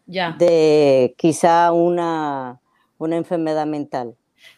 [0.07, 0.35] ya.
[0.39, 2.59] de quizá una,
[2.97, 4.15] una enfermedad mental.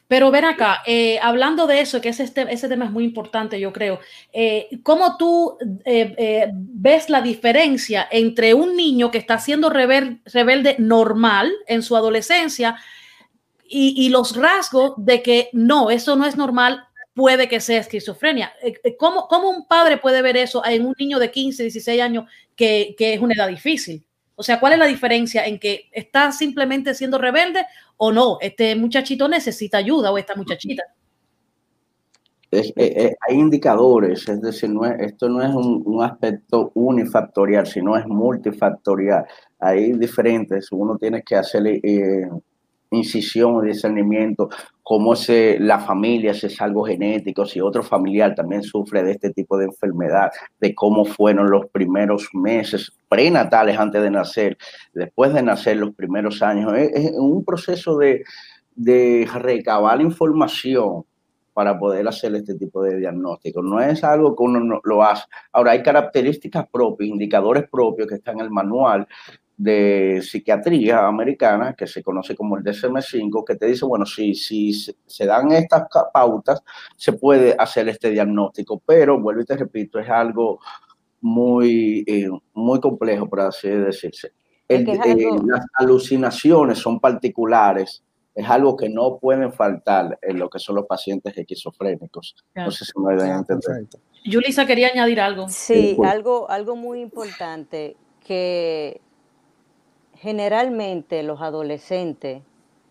[0.08, 3.74] Pero ven acá, eh, hablando de eso, que ese, ese tema es muy importante, yo
[3.74, 4.00] creo,
[4.32, 11.52] eh, ¿cómo tú eh, ves la diferencia entre un niño que está siendo rebelde normal
[11.68, 12.78] en su adolescencia
[13.68, 18.54] y, y, los rasgos de que no, eso no es normal puede que sea esquizofrenia.
[18.62, 22.02] Eh, eh, ¿Cómo, ¿Cómo, un padre puede ver eso en un niño de 15, 16
[22.02, 24.06] años que, que, es una edad difícil?
[24.36, 27.66] O sea, ¿cuál es la diferencia en que está simplemente siendo rebelde
[27.98, 28.38] o no?
[28.42, 30.84] Este muchachito necesita ayuda o esta muchachita.
[32.52, 38.06] Eh, hay indicadores, es decir, no esto no es un, un, aspecto unifactorial, sino es
[38.06, 39.26] multifactorial.
[39.60, 41.80] Hay diferentes, uno tiene que hacerle
[42.94, 44.50] incisión o discernimiento,
[44.82, 45.30] cómo es
[45.60, 49.66] la familia, si es algo genético, si otro familiar también sufre de este tipo de
[49.66, 54.58] enfermedad, de cómo fueron los primeros meses prenatales antes de nacer,
[54.94, 56.74] después de nacer, los primeros años.
[56.78, 58.24] Es, un proceso de,
[58.76, 61.06] de recabar información
[61.54, 63.62] para poder hacer este tipo de diagnóstico.
[63.62, 65.26] No es algo que uno lo hace.
[65.52, 69.08] Ahora, hay características propias, indicadores propios que están en el manual
[69.64, 74.74] de psiquiatría americana, que se conoce como el DSM-5, que te dice, bueno, si, si
[74.74, 76.62] se dan estas pautas,
[76.98, 80.60] se puede hacer este diagnóstico, pero, vuelvo y te repito, es algo
[81.22, 84.34] muy, eh, muy complejo, por así decirse.
[84.68, 88.04] Eh, las alucinaciones son particulares,
[88.36, 92.36] es algo que no pueden faltar en lo que son los pacientes esquizofrénicos.
[92.56, 93.88] No sé si me a entender.
[94.26, 95.48] Yulisa quería añadir algo.
[95.48, 96.10] Sí, pues.
[96.10, 97.96] algo, algo muy importante
[98.26, 99.00] que
[100.24, 102.42] generalmente los adolescentes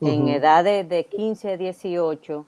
[0.03, 2.45] en edades de 15 a 18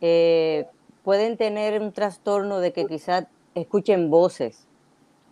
[0.00, 0.66] eh,
[1.02, 4.66] pueden tener un trastorno de que quizás escuchen voces,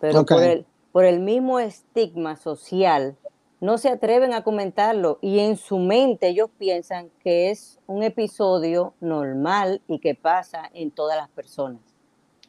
[0.01, 3.17] pero por, el, por el mismo estigma social
[3.61, 8.93] no se atreven a comentarlo y en su mente ellos piensan que es un episodio
[9.01, 11.81] normal y que pasa en todas las personas.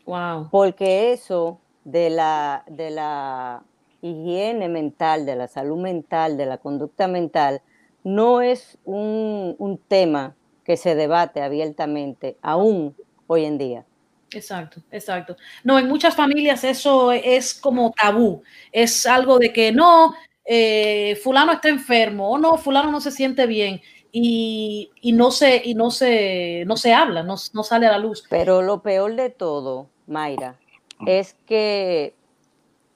[0.05, 0.49] Wow.
[0.51, 3.63] Porque eso de la, de la
[4.05, 7.61] higiene mental, de la salud mental, de la conducta mental,
[8.03, 12.95] no es un, tema que se debate abiertamente aún
[13.27, 13.85] hoy en día.
[14.31, 15.37] Exacto, exacto.
[15.63, 18.43] No, en muchas familias eso es como tabú.
[18.71, 20.13] Es algo de que no,
[20.43, 25.73] eh, fulano está enfermo o no, fulano no se siente bien y, no se, y
[25.73, 28.23] no se, no se habla, no, no sale a la luz.
[28.29, 30.57] Pero lo peor de todo, Mayra,
[31.05, 32.13] es que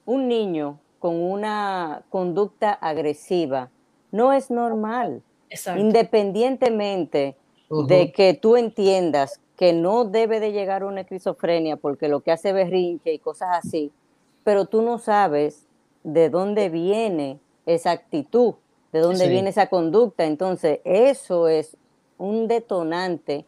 [0.04, 3.70] un niño con una conducta agresiva
[4.12, 5.22] no es normal.
[5.76, 7.36] Independientemente
[7.88, 12.52] de que tú entiendas que no debe de llegar una esquizofrenia porque lo que hace
[12.52, 13.90] berrinche y cosas así,
[14.44, 15.66] pero tú no sabes
[16.04, 18.54] de dónde viene esa actitud,
[18.92, 20.24] de dónde viene esa conducta.
[20.24, 21.76] Entonces, eso es
[22.16, 23.44] un detonante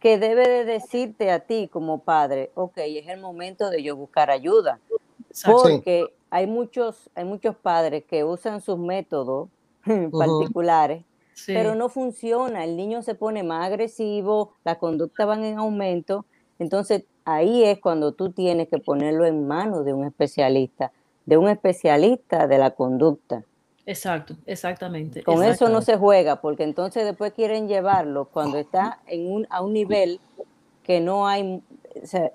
[0.00, 4.30] que debe de decirte a ti como padre, ok, es el momento de yo buscar
[4.30, 4.80] ayuda.
[5.44, 9.50] Porque hay muchos, hay muchos padres que usan sus métodos
[10.10, 11.04] particulares,
[11.46, 12.64] pero no funciona.
[12.64, 16.24] El niño se pone más agresivo, la conducta van en aumento.
[16.58, 20.90] Entonces, ahí es cuando tú tienes que ponerlo en manos de un especialista,
[21.26, 23.44] de un especialista de la conducta.
[23.84, 25.22] Exacto, exactamente.
[25.22, 29.60] Con eso no se juega, porque entonces después quieren llevarlo cuando está en un, a
[29.60, 30.18] un nivel
[30.82, 31.62] que no hay,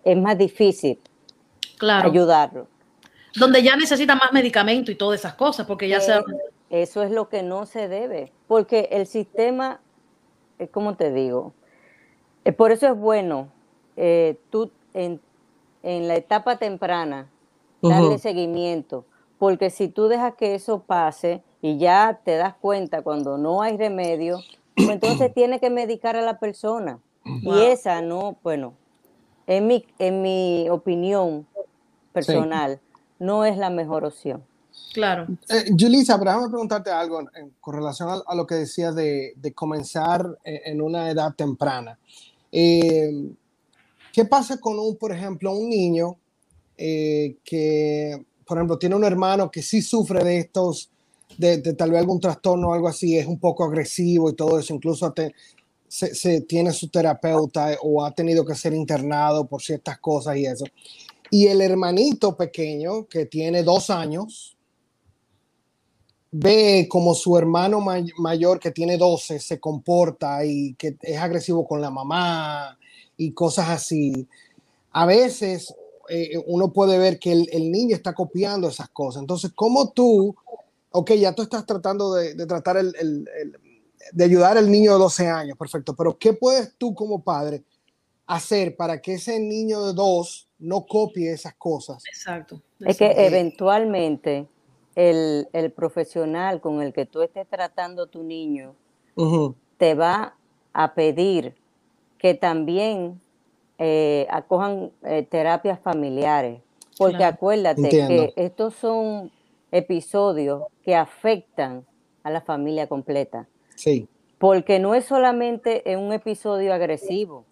[0.03, 0.99] es más difícil
[1.81, 2.67] ayudarlo
[3.37, 6.13] donde ya necesita más medicamento y todas esas cosas, porque ya se...
[6.69, 9.79] Eso es lo que no se debe, porque el sistema,
[10.59, 11.53] es como te digo,
[12.43, 13.49] eh, por eso es bueno
[13.95, 15.21] eh, tú en,
[15.83, 17.29] la etapa temprana
[17.81, 19.05] darle seguimiento,
[19.37, 23.77] porque si tú dejas que eso pase y ya te das cuenta cuando no hay
[23.77, 24.39] remedio,
[24.75, 26.99] pues entonces tiene que medicar a la persona.
[27.23, 28.73] Y esa no, bueno,
[29.45, 31.47] en mi, en mi opinión
[32.11, 32.81] personal,
[33.19, 34.43] no es la mejor opción.
[34.93, 35.27] Claro.
[35.49, 37.21] Eh, Julissa, pero déjame preguntarte algo
[37.59, 41.97] con relación a, lo que decías de, comenzar en, una edad temprana.
[42.51, 43.31] Eh,
[44.13, 46.17] ¿Qué pasa con un, por ejemplo, un niño
[46.77, 50.89] eh, que, por ejemplo, tiene un hermano que sí sufre de estos,
[51.37, 54.73] de, tal vez algún trastorno o algo así, es un poco agresivo y todo eso,
[54.73, 55.13] incluso
[55.87, 60.65] se, tiene su terapeuta o ha tenido que ser internado por ciertas cosas y eso.
[61.29, 64.57] Y el hermanito pequeño, que tiene dos años,
[66.31, 67.81] ve como su hermano
[68.17, 72.77] mayor, que tiene 12, se comporta y que es agresivo con la mamá
[73.15, 74.27] y cosas así.
[74.91, 75.73] A veces
[76.09, 79.21] eh, uno puede ver que el, niño está copiando esas cosas.
[79.21, 80.35] Entonces, ¿cómo tú,
[80.91, 83.27] ok, ya tú estás tratando de, tratar el,
[84.11, 87.63] de ayudar al niño de 12 años, perfecto, pero ¿qué puedes tú como padre
[88.25, 92.03] hacer para que ese niño de 2 no copie esas cosas?
[92.07, 92.61] Exacto.
[92.79, 94.47] Es que eventualmente
[94.95, 98.75] el, profesional con el que tú estés tratando tu niño
[99.77, 100.35] te va
[100.73, 101.55] a pedir
[102.17, 103.19] que también
[103.77, 106.61] eh, acojan eh, terapias familiares,
[106.97, 109.31] porque acuérdate que estos son
[109.71, 111.85] episodios que afectan
[112.23, 113.47] a la familia completa.
[113.75, 114.07] Sí.
[114.39, 117.45] Porque no es solamente un episodio agresivo.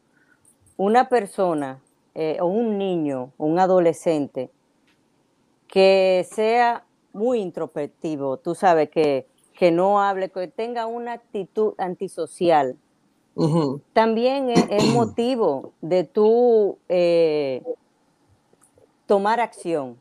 [0.77, 1.81] Una persona
[2.15, 4.49] eh, o un niño un adolescente
[5.67, 12.77] que sea muy introspectivo, tú sabes que, que no hable, que tenga una actitud antisocial,
[13.93, 17.63] también es, motivo de tú eh,
[19.05, 19.99] tomar acción.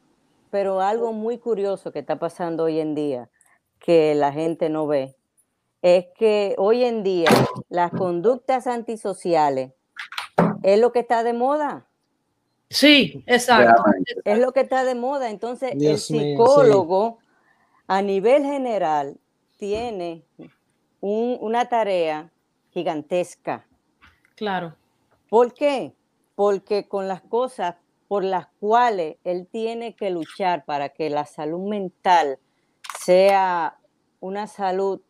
[0.51, 3.29] Pero algo muy curioso que está pasando hoy en día,
[3.81, 5.17] que la gente no ve,
[5.83, 7.29] es que hoy en día
[7.69, 9.73] las conductas antisociales
[10.63, 11.89] es lo que está de moda.
[12.71, 13.85] Sí, exacto.
[14.25, 15.31] Es lo que está de moda.
[15.31, 17.19] Entonces, el psicólogo
[17.87, 19.19] a nivel general
[19.59, 20.25] tiene
[21.01, 22.31] una tarea
[22.71, 23.67] gigantesca.
[24.37, 24.75] Claro.
[25.29, 25.95] ¿Por qué?
[26.35, 27.77] Porque con las cosas
[28.09, 32.39] por las cuales él tiene que luchar para que la salud mental
[33.01, 33.79] sea
[34.21, 35.01] una salud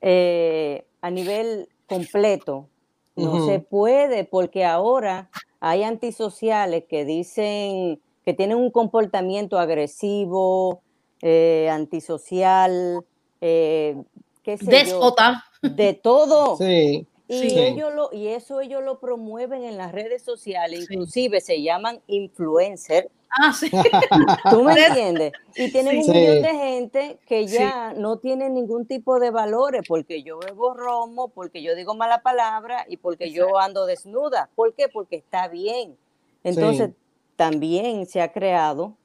[0.00, 2.68] eh, a nivel completo,
[3.16, 10.82] no se puede porque ahora hay antisociales que dicen que tienen un comportamiento agresivo,
[11.22, 13.04] eh, antisocial,
[13.40, 13.96] eh,
[14.42, 16.56] qué sé Déspota de todo.
[16.56, 17.06] Sí.
[17.30, 22.00] Y, Ellos lo, y eso ellos lo promueven en las redes sociales, inclusive se llaman
[22.06, 23.10] influencer.
[23.30, 23.70] Ah, sí.
[24.50, 25.32] ¿Tú me entiendes?
[25.54, 30.22] Y tienen un millón de gente que ya no tienen ningún tipo de valores porque
[30.22, 34.48] yo bebo romo, porque yo digo mala palabra y porque yo ando desnuda.
[34.54, 34.88] ¿Por qué?
[34.88, 35.96] Porque está bien.
[36.42, 36.90] Entonces,
[37.36, 38.96] también se ha creado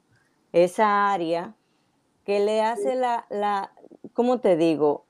[0.52, 1.56] esa área
[2.26, 3.72] que le hace la, la
[4.14, 5.06] ¿cómo te digo?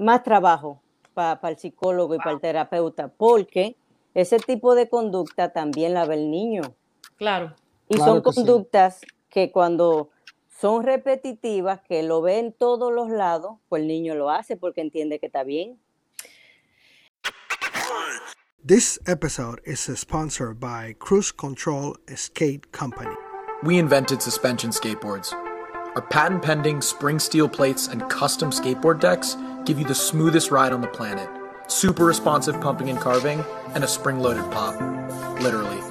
[0.00, 0.80] más trabajo
[1.14, 3.76] para el psicólogo y para el terapeuta, porque
[4.14, 6.62] ese tipo de conducta también la ve el niño.
[7.16, 7.54] Claro.
[7.90, 10.10] Y son conductas que cuando
[10.60, 14.80] son repetitivas, que lo ve en todos los lados, pues el niño lo hace porque
[14.80, 15.80] entiende que está bien.
[18.64, 23.16] This episode is sponsored by Cruise Control Skate Company.
[23.64, 25.32] We invented suspension skateboards.
[25.96, 30.72] Our patent pending spring steel plates and custom skateboard decks give you the smoothest ride
[30.72, 31.28] on the planet.
[31.66, 33.42] Super responsive pumping and carving,
[33.74, 34.78] and a spring loaded pop.
[35.40, 35.89] Literally.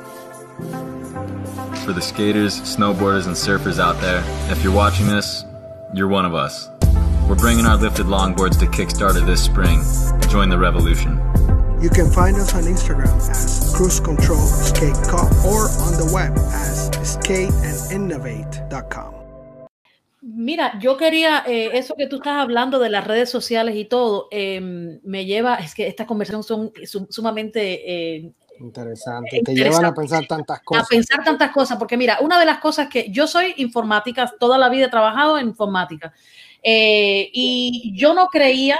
[1.89, 5.43] For the skaters, snowboarders, and surfers out there, if you're watching this,
[5.91, 6.69] you're one of us.
[7.27, 9.81] We're bringing our lifted longboards to Kickstarter this spring.
[10.29, 11.17] Join the revolution.
[11.81, 16.37] You can find us on Instagram as Cruise Control Skate Cup or on the web
[16.53, 19.15] as skateandinnovate.com.
[20.21, 24.27] Mira, yo quería, eh, eso que tú estás hablando de las redes sociales y todo,
[24.29, 26.71] em, me lleva, es que estas conversaciones son
[27.09, 30.85] sumamente eh, interesantes, te llevan a pensar tantas cosas.
[30.85, 34.57] A pensar tantas cosas, porque mira, una de las cosas que yo soy informática, toda
[34.57, 36.13] la vida he trabajado en informática,
[36.61, 38.79] eh, y yo no creía,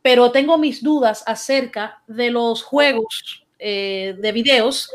[0.00, 4.90] pero tengo mis dudas acerca de los juegos de videos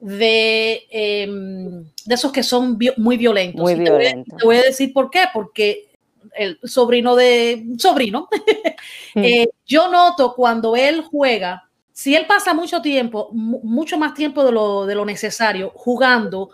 [0.00, 3.60] de, em, de esos que son muy violentos.
[3.60, 5.90] Muy te, voy a, decir por qué, porque
[6.34, 8.28] el sobrino de sobrino,
[9.14, 11.69] eh, yo noto cuando él juega,
[12.00, 14.52] si él pasa mucho tiempo, mucho más tiempo de
[14.94, 16.48] lo, necesario, jugando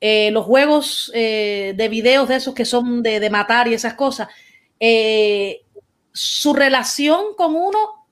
[0.00, 4.28] eh, los juegos eh, de videos de esos que son de, matar y esas cosas,
[4.80, 5.60] eh,
[6.10, 8.06] su relación con uno,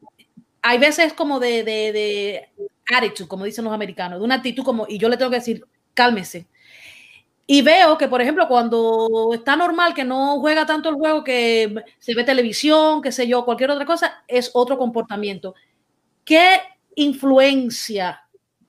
[0.60, 2.48] hay veces como de, de, de
[2.94, 5.64] attitude, como dicen los americanos, de una actitud como, y yo le tengo que decir,
[5.94, 6.46] cálmese.
[7.46, 11.74] Y veo que, por ejemplo, cuando está normal, que no juega tanto el juego, que
[11.98, 15.54] se ve televisión, qué sé yo, cualquier otra cosa, es otro comportamiento.
[16.26, 16.58] ¿Qué
[16.96, 18.20] influencia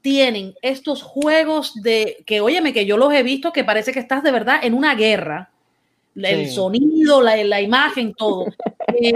[0.01, 4.23] tienen estos juegos de que, óyeme, que yo los he visto que parece que estás
[4.23, 5.49] de verdad en una guerra?
[6.15, 8.45] El sonido, la, la, imagen, todo.
[8.99, 9.13] Eh,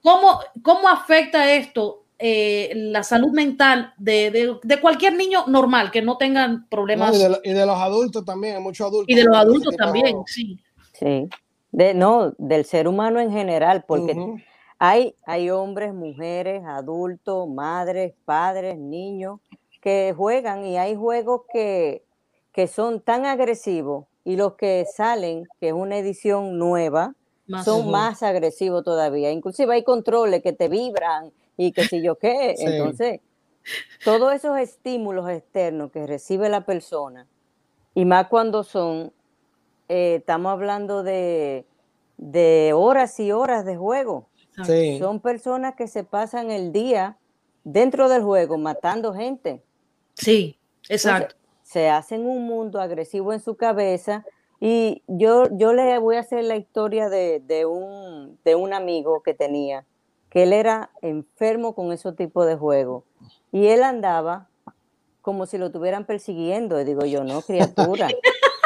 [0.00, 6.00] ¿cómo, ¿Cómo afecta esto eh, la salud mental de, de, de, cualquier niño normal, que
[6.00, 7.10] no tengan problemas.
[7.10, 9.08] No, y, de, y, de, los adultos también, muchos adultos.
[9.08, 10.56] Y de los adultos también, sí.
[10.92, 11.28] Sí,
[11.72, 14.44] de, no, del ser humano en general, porque uh -huh.
[14.84, 19.38] Hay, hay hombres, mujeres, adultos, madres, padres, niños
[19.80, 22.02] que juegan y hay juegos que,
[22.50, 27.14] que son tan agresivos y los que salen, que es una edición nueva,
[27.46, 29.30] más son más agresivos todavía.
[29.30, 32.54] Inclusive hay controles que te vibran y que si yo qué.
[32.58, 32.64] Sí.
[32.66, 33.20] Entonces,
[34.04, 37.28] todos esos estímulos externos que recibe la persona,
[37.94, 39.12] y más cuando son,
[39.88, 41.66] eh, estamos hablando de,
[42.16, 44.26] de, horas y horas de juego.
[44.64, 44.98] Sí.
[44.98, 47.18] Son personas que se pasan el día
[47.64, 49.62] dentro del juego matando gente.
[50.14, 51.34] Sí, exacto.
[51.34, 54.24] Entonces, se hacen un mundo agresivo en su cabeza.
[54.60, 59.22] Y yo, yo le voy a hacer la historia de, de, un, de un amigo
[59.22, 59.86] que tenía
[60.32, 63.04] que él era enfermo con ese tipo de juego.
[63.52, 64.48] Y él andaba
[65.20, 66.80] como si lo estuvieran persiguiendo.
[66.80, 68.08] Y digo yo, no, criatura.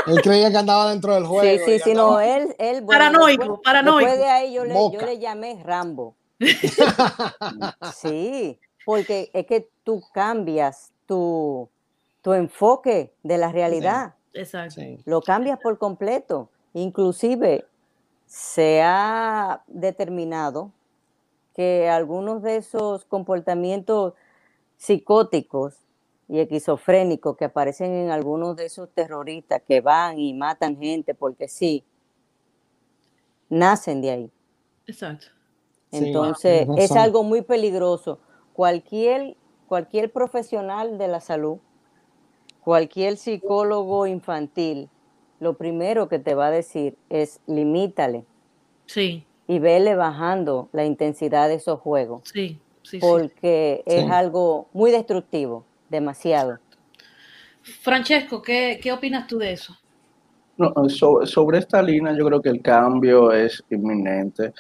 [0.07, 1.65] Él creía que andaba dentro del juego.
[1.65, 2.55] Sí, sí, sí, no, él...
[2.59, 4.11] él bueno, paranoico, después, paranoico.
[4.11, 6.15] Después de ahí yo le, yo le llamé Rambo.
[7.95, 11.69] sí, porque es que tú cambias tu,
[12.23, 14.15] tu enfoque de la realidad.
[14.33, 14.81] Sí, exacto.
[15.05, 16.51] Lo cambias por completo.
[16.75, 17.65] Inclusive
[18.27, 20.73] se ha determinado
[21.55, 24.13] que algunos de esos comportamientos
[24.77, 25.86] psicóticos
[26.29, 31.49] y esquizofrénicos que aparecen en algunos de esos terroristas que van y matan gente porque
[31.49, 31.85] sí,
[33.49, 34.31] nacen de ahí.
[34.87, 35.27] Exacto.
[35.93, 38.19] Entonces, sí, es algo muy peligroso.
[38.53, 39.37] Cualquier,
[39.69, 41.59] cualquier profesional de la salud,
[42.63, 44.91] cualquier psicólogo infantil,
[45.39, 48.25] lo primero que te va a decir es limítale.
[48.87, 52.23] Sí y vele bajando la intensidad de esos juegos.
[52.33, 53.95] Sí, sí, porque sí.
[53.95, 54.11] es sí.
[54.11, 56.59] algo muy destructivo, demasiado.
[57.63, 59.77] Francesco, ¿qué, qué opinas tú de eso?
[60.57, 64.53] No, so, sobre esta línea yo creo que el cambio es inminente.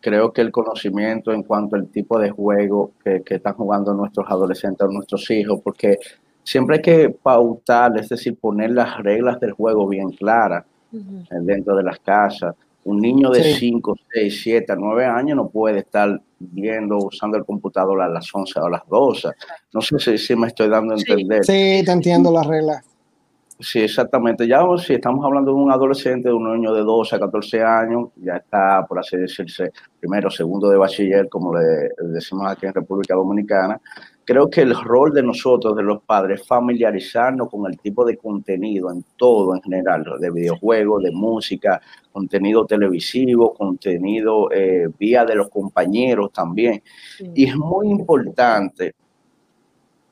[0.00, 4.26] Creo que el conocimiento en cuanto al tipo de juego que, que están jugando nuestros
[4.28, 5.98] adolescentes o nuestros hijos, porque
[6.42, 11.42] siempre hay que pautar, es decir, poner las reglas del juego bien claras uh -huh.
[11.42, 12.54] dentro de las casas
[12.86, 18.00] un niño de 5, 6, 7, 9 años no puede estar viendo, usando el computador
[18.02, 19.28] a las 11 o a las 12.
[19.72, 21.44] No sé si, si me estoy dando a entender.
[21.44, 22.84] Sí, te entiendo las reglas.
[23.58, 24.46] Sí, exactamente.
[24.46, 28.10] Ya si estamos hablando de un adolescente, de un niño de 12 a 14 años,
[28.16, 33.14] ya está, por así decirse, primero, segundo de bachiller, como le decimos aquí en República
[33.14, 33.80] Dominicana,
[34.26, 38.90] creo que el rol de nosotros, de los padres, familiarizarnos con el tipo de contenido
[38.90, 45.48] en todo en general, de videojuegos, de música, contenido televisivo, contenido eh, vía de los
[45.48, 46.82] compañeros también.
[47.16, 47.30] Sí.
[47.34, 48.96] Y es muy importante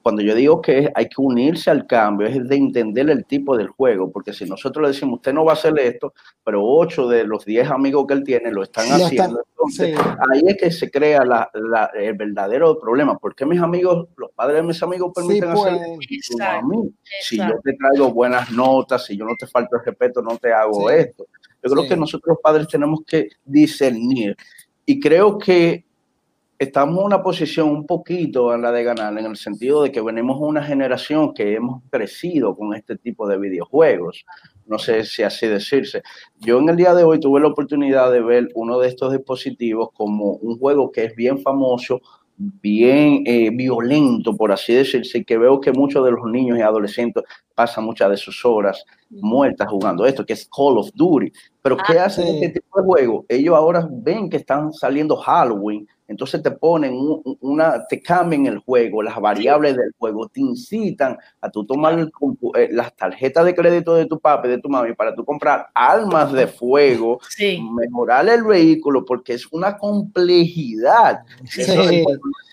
[0.04, 3.68] cuando yo digo que hay que unirse al cambio, es de entender el tipo del
[3.68, 6.12] juego, porque si nosotros le decimos, usted no va a hacer esto,
[6.44, 9.96] pero ocho de los diez amigos que él tiene lo están lo haciendo, están, entonces
[9.96, 10.16] sí.
[10.30, 13.16] ahí es que se crea la, la, el verdadero problema.
[13.16, 16.36] ¿Por qué mis amigos, los padres de mis amigos permiten sí, hacer esto?
[16.38, 16.94] No a mí.
[17.22, 20.52] Si yo te traigo buenas notas, si yo no te falto el respeto, no te
[20.52, 20.96] hago sí.
[20.98, 21.26] esto.
[21.62, 24.36] Yo creo que nosotros los padres tenemos que discernir.
[24.84, 25.86] Y creo que
[26.64, 30.00] estamos en una posición un poquito en la de ganar, en el sentido de que
[30.00, 34.24] venimos una generación que hemos crecido con este tipo de videojuegos.
[34.66, 36.02] No sé si así decirse.
[36.40, 39.90] Yo en el día de hoy tuve la oportunidad de ver uno de estos dispositivos
[39.92, 42.00] como un juego que es bien famoso,
[42.36, 46.62] bien eh, violento, por así decirse, y que veo que muchos de los niños y
[46.62, 47.22] adolescentes
[47.54, 51.30] pasan muchas de sus horas muertas jugando esto, que es Call of Duty.
[51.62, 52.34] Pero ¿qué ah, hacen sí.
[52.34, 53.24] este tipo de juego?
[53.28, 56.94] Ellos ahora ven que están saliendo Halloween, entonces te ponen
[57.40, 62.12] una, te cambian el juego, las variables del juego, te incitan a tú tomar el,
[62.56, 65.68] eh, las tarjetas de crédito de tu papá y de tu mami para tú comprar
[65.74, 67.58] armas de fuego, sí.
[67.74, 71.20] mejorar el vehículo, porque es una complejidad.
[71.44, 72.04] Sí.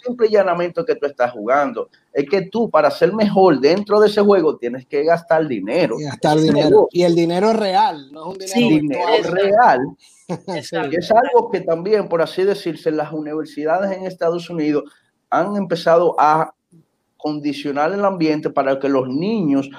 [0.04, 1.90] Simple y llanamente que tú estás jugando.
[2.14, 6.00] Es que tú, para ser mejor dentro de ese juego, tienes que gastar dinero.
[6.00, 6.88] Y gastar dinero.
[6.92, 9.80] Y el dinero es real, no es un dinero, sí, es real.
[10.92, 14.84] y es algo que también, por así decirse, las universidades en Estados Unidos
[15.30, 16.54] han empezado a
[17.22, 19.70] condicionar el ambiente para que los niños,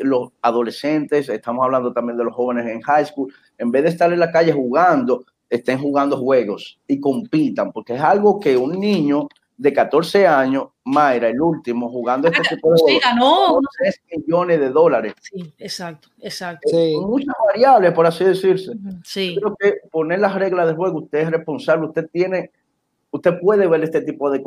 [0.00, 4.12] los adolescentes, estamos hablando también de los jóvenes en high school, en vez de estar
[4.12, 9.28] en la calle jugando, estén jugando juegos y compitan, porque es algo que un niño
[9.60, 14.70] de 14 años, Mayra, el último, jugando este tipo de juegos, ganó 3 millones de
[14.70, 15.12] dólares.
[15.20, 16.70] Sí, exacto, exacto.
[17.06, 18.72] Muchas variables, por así decirse.
[19.04, 19.36] Sí.
[19.38, 22.50] Creo que poner las reglas de juego, usted es responsable, usted tiene
[23.10, 24.42] usted puede ver este tipo de,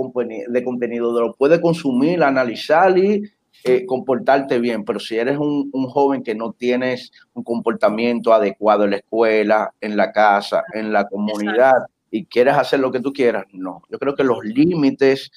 [0.47, 3.29] de contenido, lo puede consumir, analizar y
[3.65, 8.91] eh, comportarte bien, pero si eres un, joven que no tienes un comportamiento adecuado en
[8.91, 11.73] la escuela, en la casa, en la comunidad
[12.13, 13.81] y quieres hacer lo que tú quieras, no.
[13.89, 15.31] Yo creo que los límites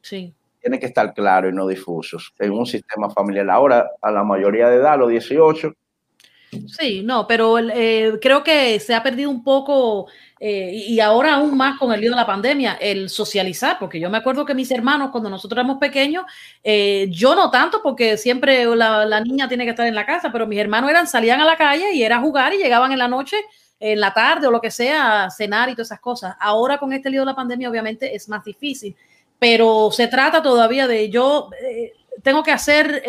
[0.00, 0.32] sí.
[0.60, 3.50] tienen que estar claros y no difusos en un sistema familiar.
[3.50, 5.72] Ahora, a la mayoría de edad, los 18,
[6.78, 10.06] Sí, no, pero eh, creo que se ha perdido un poco
[10.38, 14.08] eh, y ahora aún más con el lío de la pandemia, el socializar, porque yo
[14.08, 16.24] me acuerdo que mis hermanos cuando nosotros éramos pequeños,
[16.62, 20.46] eh, yo no tanto porque siempre la, niña tiene que estar en la casa, pero
[20.46, 23.36] mis hermanos eran, salían a la calle y era jugar y llegaban en la noche,
[23.78, 26.36] en la tarde o lo que sea, a cenar y todas esas cosas.
[26.40, 28.96] Ahora con este lío de la pandemia obviamente es más difícil,
[29.38, 31.50] pero se trata todavía de yo
[32.22, 33.02] tengo que hacer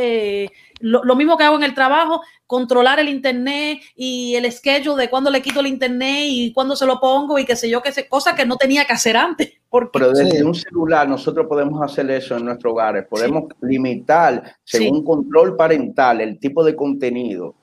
[0.80, 5.30] lo, mismo que hago en el trabajo, controlar el internet y el schedule de cuándo
[5.30, 8.08] le quito el internet y cuándo se lo pongo y qué sé yo, qué sé,
[8.08, 9.54] cosa que no tenía que hacer antes.
[9.70, 10.00] Porque...
[10.00, 15.56] Pero desde un celular nosotros podemos hacer eso en nuestros hogares, podemos limitar según control
[15.56, 17.56] parental el tipo de contenido.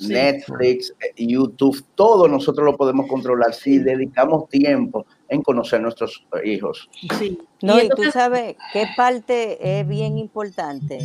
[0.00, 6.88] Netflix, eh, YouTube, todo nosotros lo podemos controlar si dedicamos tiempo en conocer nuestros hijos.
[7.18, 7.38] Sí.
[7.62, 10.98] No, y, tú sabes qué parte es bien importante,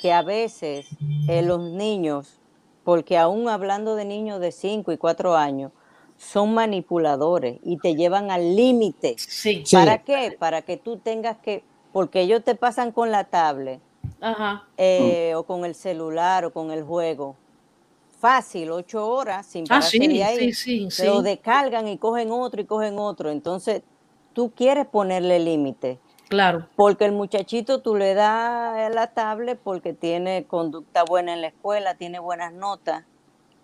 [0.00, 0.86] que a veces
[1.28, 2.40] eh, los niños,
[2.84, 5.72] porque aún hablando de niños de 5 y 4 años,
[6.16, 9.14] son manipuladores y te llevan al límite.
[9.18, 9.62] Sí.
[9.70, 10.36] ¿Para qué?
[10.36, 13.80] Para que tú tengas que, porque ellos te pasan con la tablet
[14.76, 17.36] eh, o con el celular o con el juego
[18.18, 22.60] fácil, ocho horas sin ah, pararse de ahí, sí, sí, lo descargan y cogen otro
[22.60, 23.30] y cogen otro.
[23.30, 23.82] Entonces,
[24.32, 25.98] tú quieres ponerle límite.
[26.28, 26.68] Claro.
[26.76, 31.94] Porque el muchachito tú le das la tablet porque tiene conducta buena en la escuela,
[31.94, 33.04] tiene buenas notas,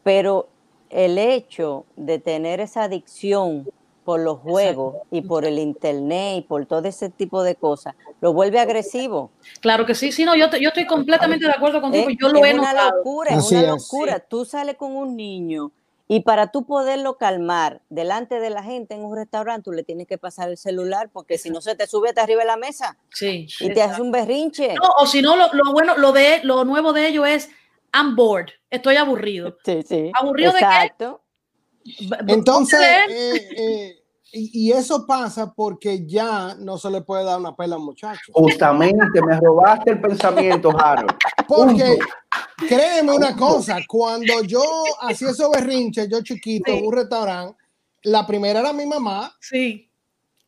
[0.03, 0.49] pero
[0.89, 3.69] el hecho de tener esa adicción
[4.05, 8.33] por los juegos y por el internet y por todo ese tipo de cosas, lo
[8.33, 9.31] vuelve agresivo.
[9.61, 12.55] Claro que sí, sí, no, yo, yo estoy completamente de acuerdo contigo, yo lo es
[12.55, 14.21] una locura, es una locura.
[14.21, 15.73] Tú sales con un niño
[16.07, 20.07] y para tú poderlo calmar delante de la gente en un restaurante, tú le tienes
[20.07, 22.99] que pasar el celular porque si no se te sube hasta arriba de la mesa
[23.11, 24.75] sí, y te haces un berrinche.
[24.75, 27.49] No, o si no, lo, lo, bueno, lo, de, lo nuevo de ello es
[27.95, 29.57] I'm bored, estoy aburrido.
[29.65, 30.11] Sí, sí.
[30.15, 31.24] ¿Aburrido Exacto.
[32.29, 37.77] Entonces, eh, eh, y, eso pasa porque ya no se le puede dar una pela
[37.77, 38.33] a un muchacho.
[38.33, 41.07] Justamente, me robaste el pensamiento, Jaro.
[41.47, 41.99] Porque,
[42.69, 44.63] créeme una cosa, cuando yo
[45.01, 47.57] hacía esos berrinches, yo chiquito, en un restaurante,
[48.03, 49.33] la primera era mi mamá.
[49.41, 49.89] Sí.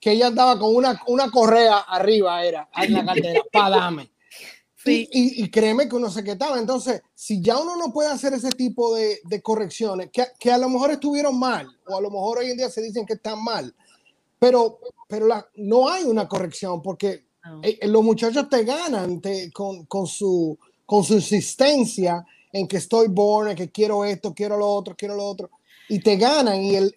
[0.00, 3.90] Que ella andaba con una, una correa arriba, era, en la cartera, para
[4.86, 5.08] darme.
[5.12, 6.58] Y, créeme que uno se quedaba.
[6.58, 10.90] Entonces, si ya uno no puede hacer ese tipo de, correcciones, que, a lo mejor
[10.90, 13.74] estuvieron mal, o a lo mejor hoy en día se dicen que están mal,
[14.38, 14.78] pero,
[15.08, 17.26] pero la, no hay una corrección porque
[17.62, 19.22] eh, eh, los muchachos te ganan
[19.52, 24.68] con, su, con su insistencia en que estoy born, en que quiero esto, quiero lo
[24.68, 25.50] otro, quiero lo otro,
[25.88, 26.94] y te ganan y, el,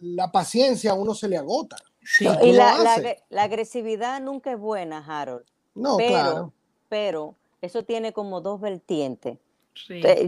[0.00, 1.76] la paciencia a uno se le agota.
[2.20, 5.44] y la, la, agresividad nunca es buena, Harold.
[5.74, 6.52] No, claro
[6.94, 9.38] pero eso tiene como dos vertientes.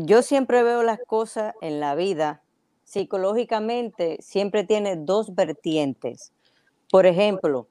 [0.00, 2.42] Yo siempre veo las cosas en la vida,
[2.82, 6.32] psicológicamente, siempre tiene dos vertientes.
[6.90, 7.68] Por ejemplo,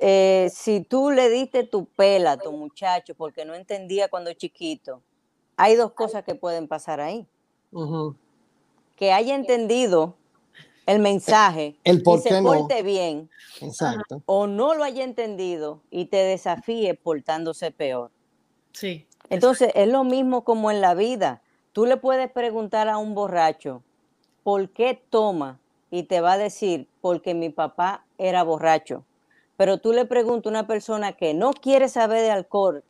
[0.00, 5.02] eh, si tú le diste tu pela a tu muchacho porque no entendía cuando chiquito,
[5.58, 7.26] hay dos cosas que pueden pasar ahí.
[8.96, 10.16] Que haya entendido
[10.86, 13.30] el mensaje el por y se porte bien
[13.60, 14.22] Exacto.
[14.26, 18.10] o no lo haya entendido y te desafíe portándose peor.
[18.72, 19.06] Sí.
[19.30, 21.42] Entonces es lo mismo como en la vida.
[21.72, 23.82] Tú le puedes preguntar a un borracho,
[24.42, 25.58] ¿por qué toma?
[25.90, 29.04] Y te va a decir, porque mi papá era borracho.
[29.56, 32.82] Pero tú le preguntas a una persona que no quiere saber de alcohol,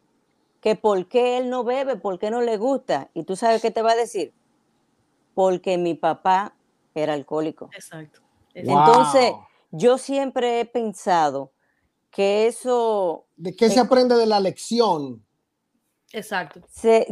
[0.60, 3.08] que por qué él no bebe, por qué no le gusta.
[3.14, 4.32] Y tú sabes qué te va a decir,
[5.34, 6.54] porque mi papá
[6.94, 7.70] era alcohólico.
[7.72, 8.20] Exacto.
[8.54, 9.32] Entonces,
[9.70, 11.52] yo siempre he pensado
[12.10, 13.26] que eso...
[13.36, 15.24] ¿De qué se aprende de la lección?
[16.12, 16.60] Exacto.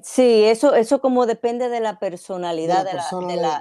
[0.03, 2.85] sí, eso, eso como depende de la personalidad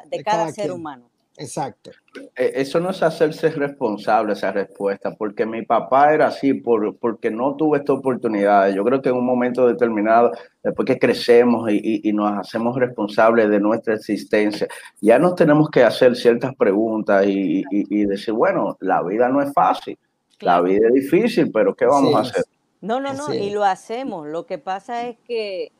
[0.09, 1.08] de, cada, ser humano.
[1.39, 1.91] Exacto.
[2.35, 7.31] E, eso no es hacerse responsable esa respuesta, porque mi papá era así, por, porque
[7.31, 8.69] no tuve esta oportunidad.
[8.73, 10.31] Yo creo que en un momento determinado,
[10.61, 14.67] después que crecemos y, nos hacemos responsables de nuestra existencia,
[14.99, 17.63] ya nos tenemos que hacer ciertas preguntas y,
[18.05, 19.97] decir, bueno, la vida no es fácil,
[20.41, 22.43] la vida es difícil, pero ¿qué vamos a hacer?
[22.81, 24.27] No, no, no, y lo hacemos.
[24.27, 25.71] Lo que pasa es que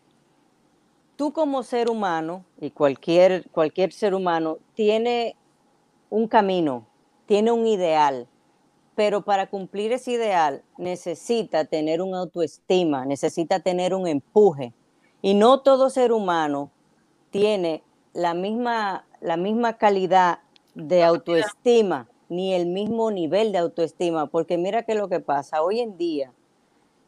[1.18, 5.36] tú como ser humano, y cualquier, cualquier ser humano, tiene
[6.10, 6.86] un camino,
[7.26, 8.28] tiene un ideal,
[8.96, 14.74] pero para cumplir ese ideal necesita tener una autoestima, necesita tener un empuje.
[15.22, 16.72] Y no todo ser humano
[17.30, 17.84] tiene
[18.14, 20.40] la misma, la misma calidad
[20.76, 25.64] de autoestima ni el mismo nivel de autoestima, porque mira que lo que pasa.
[25.64, 26.32] Hoy en día,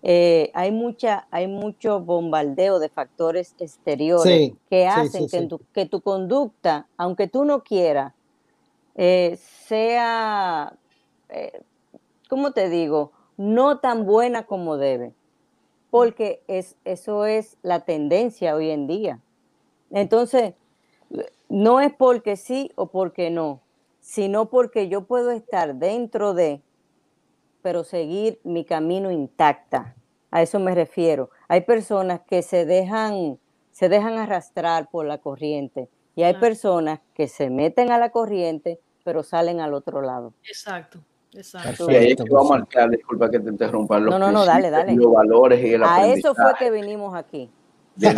[0.03, 6.01] eh, hay, mucha, hay mucho bombardeo de factores exteriores que hacen que, tu, que, tu,
[6.01, 8.13] conducta, aunque tú no quieras,
[8.95, 9.37] eh,
[9.67, 10.77] sea,
[11.29, 11.61] eh,
[12.29, 13.11] ¿cómo te digo?
[13.37, 15.13] No tan buena como debe,
[15.89, 19.19] porque es, eso es la tendencia hoy en día.
[19.91, 20.53] Entonces,
[21.49, 23.61] no es porque sí o porque no,
[23.99, 26.61] sino porque yo puedo estar dentro de,
[27.61, 29.95] pero seguir mi camino intacta.
[30.31, 31.29] A eso me refiero.
[31.49, 33.37] Hay personas que se dejan,
[33.71, 38.79] se dejan arrastrar por la corriente y hay personas que se meten a la corriente,
[39.03, 40.33] pero salen al otro lado.
[40.43, 40.99] Exacto.
[41.33, 41.89] Exacto.
[41.89, 44.45] Y ahí es que vamos a marcar, disculpa que te interrumpa, los, no, no, no,
[44.45, 44.93] dale, dale.
[44.95, 47.49] los valores y el A eso fue que vinimos aquí.
[47.95, 48.15] Del,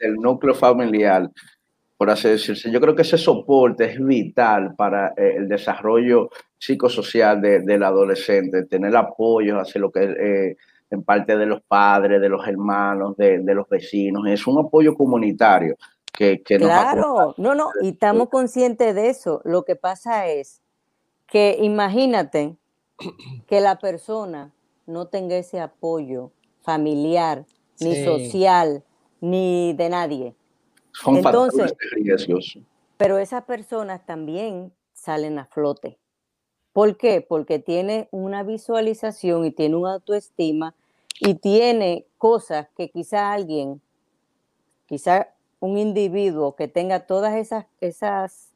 [0.00, 1.30] del núcleo familiar,
[1.96, 2.70] por así decirse.
[2.70, 8.64] Yo creo que ese soporte es vital para eh, el desarrollo psicosocial de, del adolescente,
[8.64, 10.56] tener apoyo hacia lo que eh,
[10.90, 14.26] en parte de los padres, de los hermanos, de, de los vecinos.
[14.26, 15.76] Es un apoyo comunitario
[16.20, 19.40] que, que Claro, no, no, y estamos conscientes de eso.
[19.44, 20.60] Lo que pasa es
[21.26, 22.56] que imagínate
[23.46, 24.52] que la persona
[24.84, 27.46] no tenga ese apoyo familiar,
[27.80, 28.84] ni social,
[29.22, 30.34] ni de nadie.
[30.92, 31.74] Son Entonces,
[32.98, 35.98] pero esas personas también salen a flote.
[36.74, 37.24] ¿Por qué?
[37.26, 40.74] Porque tiene una visualización y tiene una autoestima
[41.18, 43.80] y tiene cosas que quizá alguien,
[44.84, 48.52] quizá un individuo que tenga todas esas, esas,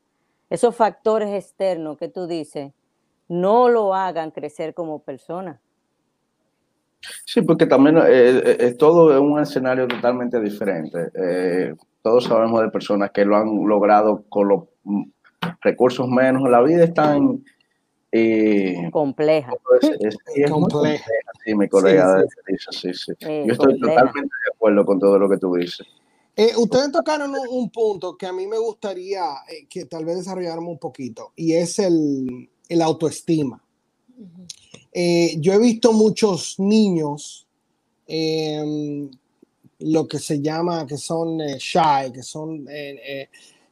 [0.50, 2.72] esos factores externos que tú dices,
[3.28, 5.60] no lo hagan crecer como persona.
[7.26, 11.10] Sí, porque también eh, eh, es todo es un escenario totalmente diferente.
[11.14, 15.02] Eh, todos sabemos de personas que lo han logrado con los mm,
[15.60, 16.48] recursos menos.
[16.48, 17.44] La vida es tan
[18.90, 19.52] compleja.
[20.00, 20.16] Es,
[20.50, 21.04] compleja.
[21.44, 22.22] Sí, mi colega
[22.70, 23.12] sí, sí.
[23.20, 25.86] Yo estoy totalmente de acuerdo con todo lo que tú dices.
[26.36, 30.72] Eh, ustedes tocaron un, punto que a mí me gustaría eh, que tal vez desarrolláramos
[30.72, 33.62] un poquito y es el, el autoestima.
[34.92, 37.46] Eh, yo he visto muchos niños,
[38.06, 39.08] em,
[39.78, 42.66] lo que se llama, que son shy, que son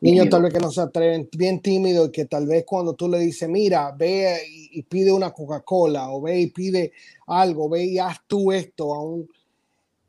[0.01, 3.09] niños tal vez que no se atreven, bien tímidos y que tal vez cuando tú
[3.09, 6.93] le dices, mira, ve y, y pide una Coca-Cola o ve y pide
[7.27, 9.29] algo, ve y haz tú esto a un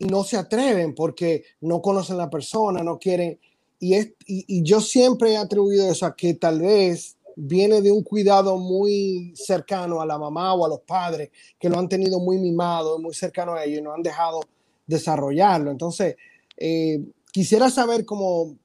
[0.03, 3.39] no se atreven porque no conocen la persona, no quieren.
[3.79, 8.03] Y, es, y, yo siempre he atribuido eso a que tal vez viene de un
[8.03, 12.37] cuidado muy cercano a la mamá o a los padres que lo han tenido muy
[12.37, 14.41] mimado, muy cercano a ellos y no han dejado
[14.87, 15.71] desarrollarlo.
[15.71, 16.15] Entonces,
[16.57, 18.55] eh, quisiera saber cómo,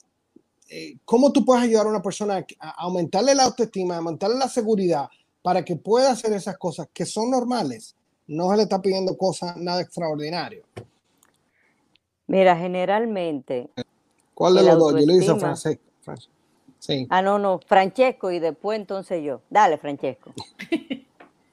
[0.68, 4.48] eh, cómo tú puedes ayudar a una persona a aumentarle la autoestima, a aumentarle la
[4.48, 5.08] seguridad
[5.42, 7.94] para que pueda hacer esas cosas que son normales.
[8.26, 10.62] No se le está pidiendo cosas nada extraordinario.
[12.28, 13.70] Mira, generalmente.
[14.34, 14.92] ¿Cuál de los dos?
[14.92, 15.82] Yo le hice Francesco.
[16.78, 17.06] Sí.
[17.10, 19.40] Ah, no, no, Francesco y después entonces yo.
[19.50, 20.32] Dale, Francesco.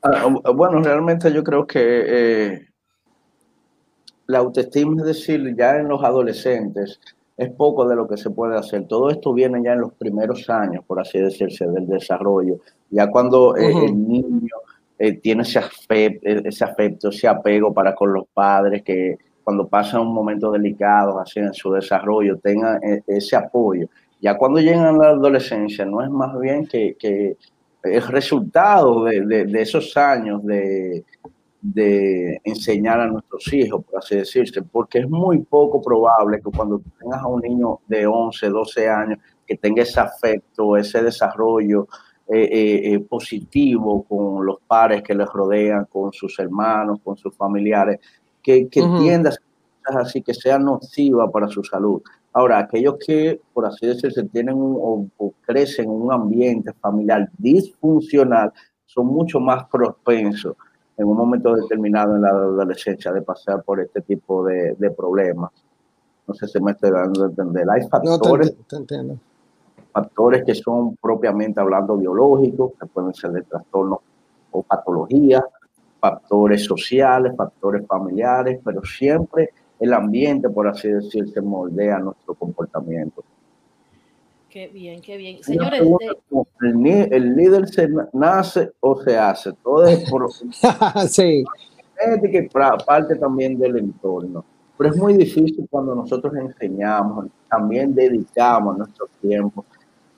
[0.03, 2.67] Ah, ah, bueno, realmente yo creo que eh,
[4.27, 6.99] la autoestima, es decir, ya en los adolescentes,
[7.37, 8.87] es poco de lo que se puede hacer.
[8.87, 12.59] Todo esto viene ya en los primeros años, por así decirse, del desarrollo.
[12.91, 14.55] Ya cuando eh, el niño
[14.99, 20.13] eh, tiene ese ese afecto, ese apego para con los padres, que cuando pasan un
[20.13, 23.87] momento delicado así en su desarrollo, tengan e, ese apoyo.
[24.19, 27.37] Ya cuando llegan a la adolescencia, no es más bien que, que
[27.83, 31.05] el resultado de, esos años de,
[32.43, 37.21] enseñar a nuestros hijos, por así decirse, porque es muy poco probable que cuando tengas
[37.21, 41.87] a un niño de 11, 12 años, que tenga ese afecto, ese desarrollo
[42.27, 47.99] eh, positivo con los pares que les rodean, con sus hermanos, con sus familiares,
[48.45, 49.31] que, que tienda
[49.85, 52.01] así que sea nociva para su salud.
[52.33, 55.07] Ahora, aquellos que, por así decirse, tienen o,
[55.45, 58.51] crecen en un ambiente familiar disfuncional,
[58.85, 60.55] son mucho más propensos
[60.97, 65.51] en un momento determinado en la adolescencia de pasar por este tipo de, problemas.
[66.27, 67.65] No sé si me estoy dando a entender.
[67.69, 68.55] Hay factores,
[69.91, 73.99] factores que son propiamente hablando biológicos, que pueden ser de trastornos
[74.51, 75.43] o patologías,
[76.05, 79.49] factores sociales, factores familiares, pero siempre
[79.79, 83.23] el ambiente, por así decir, se moldea nuestro comportamiento.
[84.49, 85.43] Qué bien, qué bien.
[85.43, 85.81] Señores,
[86.61, 90.29] el, líder se nace o se hace, todo es por
[91.09, 91.43] sí.
[92.31, 92.49] que
[92.85, 94.45] parte también del entorno.
[94.77, 99.65] Pero es muy difícil cuando nosotros enseñamos, también dedicamos nuestro tiempo.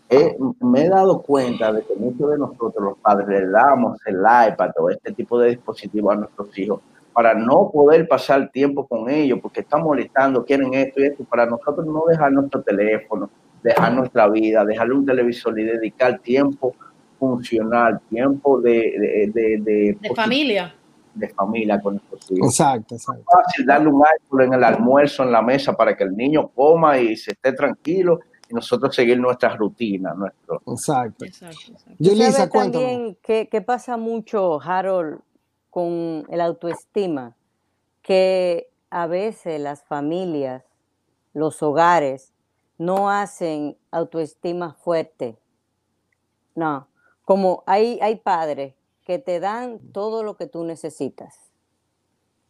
[0.09, 4.19] Eh, me he dado cuenta de que muchos de nosotros, los padres, le damos el
[4.19, 6.81] iPad o este tipo de dispositivos a nuestros hijos
[7.17, 11.47] para no poder pasar tiempo con ellos, porque están molestando, quieren esto y esto, para
[11.47, 13.27] nosotros no dejar nuestro teléfono,
[13.63, 16.75] dejar nuestra vida, dejarle un televisor y dedicar tiempo
[17.17, 19.31] funcional, tiempo de...
[19.33, 20.75] De, de, familia.
[21.15, 22.49] De familia con nuestros hijos.
[22.51, 23.21] Exacto, exacto.
[23.21, 26.49] Es fácil darle un iPhone en el almuerzo, en la mesa, para que el niño
[26.49, 28.19] coma y se esté tranquilo
[28.49, 30.13] nosotros seguir nuestra rutina.
[30.13, 30.61] Nuestro.
[30.67, 31.25] Exacto.
[31.25, 32.59] exacto, exacto.
[32.59, 35.19] también que, que pasa mucho, Harold,
[35.69, 37.35] con el autoestima,
[38.01, 40.63] que a veces las familias,
[41.33, 42.33] los hogares,
[42.77, 45.37] no hacen autoestima fuerte.
[46.55, 46.87] No,
[47.25, 48.73] como hay, hay padres
[49.03, 51.35] que te dan todo lo que tú necesitas,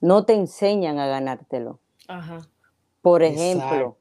[0.01, 1.79] no te enseñan a ganártelo.
[3.01, 3.97] Por ejemplo,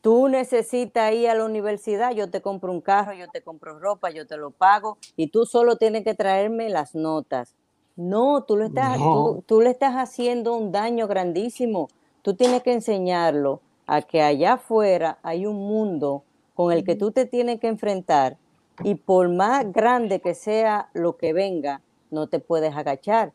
[0.00, 4.10] tú necesitas ir a la universidad, yo te compro un carro, yo te compro ropa,
[4.10, 7.54] yo te lo pago y tú solo tienes que traerme las notas.
[7.96, 8.96] No, tú, lo estás,
[9.46, 11.88] Tú, le estás haciendo un daño grandísimo.
[12.22, 16.22] Tú tienes que enseñarlo a que allá afuera hay un mundo
[16.54, 18.36] con el que tú te tienes que enfrentar
[18.84, 21.80] y por más grande que sea lo que venga,
[22.10, 23.32] no te puedes agachar.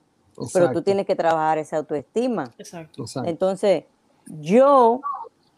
[0.53, 2.53] Pero tú tienes que trabajar esa autoestima.
[2.57, 3.05] Exacto.
[3.26, 3.84] Entonces,
[4.26, 5.01] yo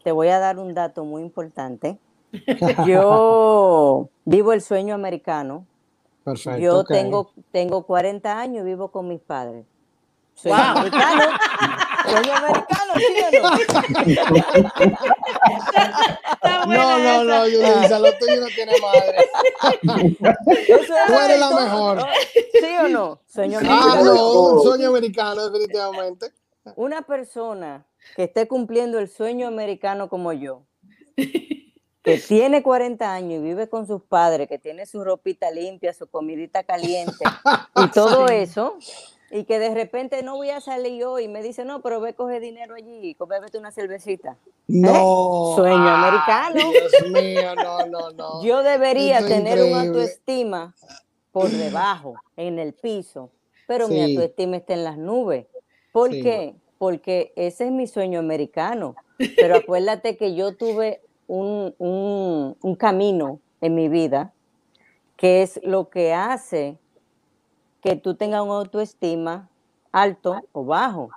[0.06, 1.98] te voy a dar un dato muy importante.
[2.86, 5.66] Yo vivo el sueño americano
[6.60, 9.66] yo tengo, tengo 40 años y vivo con mis padres.
[10.34, 11.22] Soy americano.
[12.06, 13.40] Soy americano, ¿sí o
[16.68, 16.76] no?
[16.76, 19.28] no, no, no, Yulisa, lo tuyo no tiene madre.
[21.08, 22.06] Tú eres la mejor.
[22.52, 23.20] ¿Sí o no?
[23.26, 23.92] Sueño americano.
[23.92, 26.32] Ah, no, un sueño americano, definitivamente.
[26.76, 27.84] Una persona
[28.14, 30.62] que esté cumpliendo el sueño americano como yo,
[31.16, 36.06] que tiene 40 años y vive con sus padres, que tiene su ropita limpia, su
[36.06, 37.24] comidita caliente
[37.74, 38.78] y todo eso,
[39.30, 42.14] y que de repente no voy a salir hoy y me dice, no, pero ve,
[42.14, 44.38] coge dinero allí, bébete una cervecita.
[44.42, 44.62] ¿Eh?
[44.68, 45.54] No.
[45.56, 46.70] Sueño americano.
[46.70, 48.42] Dios mío, no, no, no.
[48.44, 50.74] Yo debería tener una autoestima
[51.32, 53.30] por debajo, en el piso,
[53.66, 55.46] pero mi autoestima está en las nubes.
[55.92, 56.54] ¿Por qué?
[56.78, 58.94] Porque ese es mi sueño americano.
[59.36, 64.32] Pero acuérdate que yo tuve un, camino en mi vida
[65.16, 66.76] que es lo que hace
[67.80, 69.48] que tú tengas una autoestima
[69.92, 71.08] alto o bajo.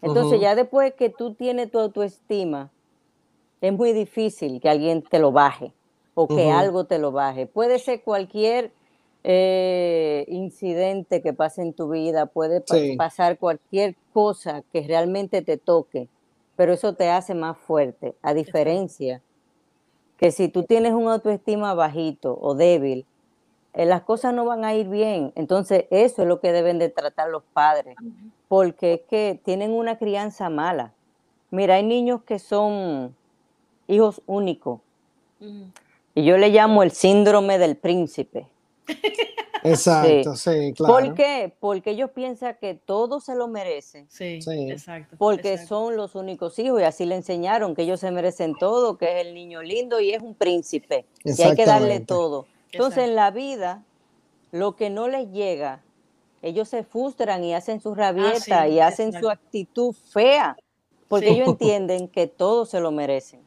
[0.00, 2.70] Entonces ya después que tú tienes tu autoestima,
[3.60, 5.72] es muy difícil que alguien te lo baje
[6.14, 7.46] o que algo te lo baje.
[7.46, 8.72] Puede ser cualquier
[9.24, 12.62] eh, incidente que pase en tu vida, puede
[12.96, 16.08] pasar cualquier cosa que realmente te toque,
[16.56, 19.22] pero eso te hace más fuerte, a diferencia
[20.22, 23.06] que si tú tienes un autoestima bajito o débil,
[23.74, 25.32] eh, las cosas no van a ir bien.
[25.34, 27.96] Entonces, eso es lo que deben de tratar los padres,
[28.46, 30.92] porque es que tienen una crianza mala.
[31.50, 33.16] Mira, hay niños que son
[33.88, 34.80] hijos únicos.
[36.14, 38.46] Y yo le llamo el síndrome del príncipe.
[39.64, 40.94] Exacto, sí, claro.
[40.94, 41.54] ¿Por qué?
[41.60, 44.06] Porque ellos piensan que todos se lo merecen.
[44.08, 45.16] Sí, exacto.
[45.18, 49.20] Porque son los únicos hijos y así le enseñaron que ellos se merecen todo, que
[49.20, 51.06] es el niño lindo y es un príncipe.
[51.24, 52.46] Y hay que darle todo.
[52.72, 53.84] Entonces en la vida,
[54.50, 55.82] lo que no les llega,
[56.40, 60.56] ellos se frustran y hacen su rabieta ah, y hacen su actitud fea,
[61.06, 63.40] porque ellos entienden que todos se lo merecen.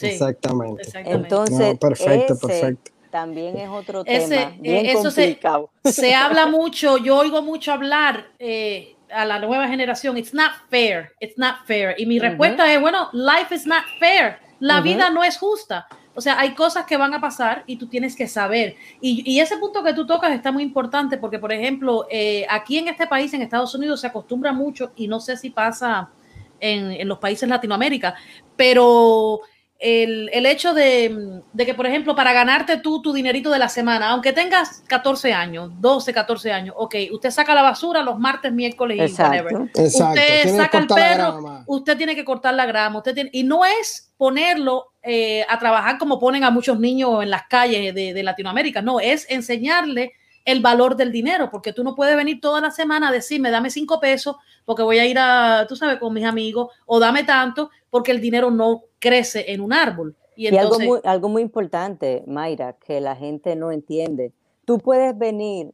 [0.00, 0.82] Exactamente.
[1.04, 5.70] Entonces, perfecto, perfecto también es otro tema bien eso complicado.
[5.84, 11.12] Se, habla mucho, yo oigo mucho hablar eh, a la nueva generación, it's not fair,
[11.20, 11.94] it's not fair.
[11.98, 15.86] Y mi respuesta es, bueno, life is not fair, la vida no es justa.
[16.14, 18.76] O sea, hay cosas que van a pasar y tú tienes que saber.
[19.00, 22.88] Y, ese punto que tú tocas está muy importante porque, por ejemplo, eh, aquí en
[22.88, 26.10] este país, en Estados Unidos, se acostumbra mucho, y no sé si pasa
[26.58, 28.14] en, en los países Latinoamérica,
[28.56, 29.40] pero
[29.80, 33.70] el, el hecho de, de, que, por ejemplo, para ganarte tú tu dinerito de la
[33.70, 38.52] semana, aunque tengas 14 años, 12, 14 años, ok, usted saca la basura los martes,
[38.52, 39.62] miércoles y Exacto.
[39.62, 44.12] Usted saca el perro, usted tiene que cortar la grama, usted tiene, y no es
[44.18, 48.82] ponerlo eh, a trabajar como ponen a muchos niños en las calles de, de Latinoamérica,
[48.82, 50.12] no, es enseñarle
[50.44, 53.70] el valor del dinero, porque tú no puedes venir toda la semana a decirme, dame
[53.70, 57.70] cinco pesos porque voy a ir a, tú sabes, con mis amigos, o dame tanto
[57.90, 60.16] porque el dinero no crece en un árbol.
[60.36, 64.32] Y, algo, muy, algo muy importante, Mayra, que la gente no entiende.
[64.64, 65.72] Tú puedes venir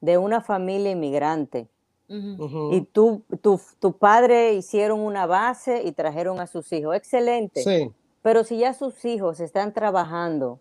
[0.00, 1.68] de una familia inmigrante
[2.08, 6.96] y tú, tu, tu padre hicieron una base y trajeron a sus hijos.
[6.96, 7.62] Excelente.
[7.62, 7.90] Sí.
[8.22, 10.60] Pero si ya sus hijos están trabajando,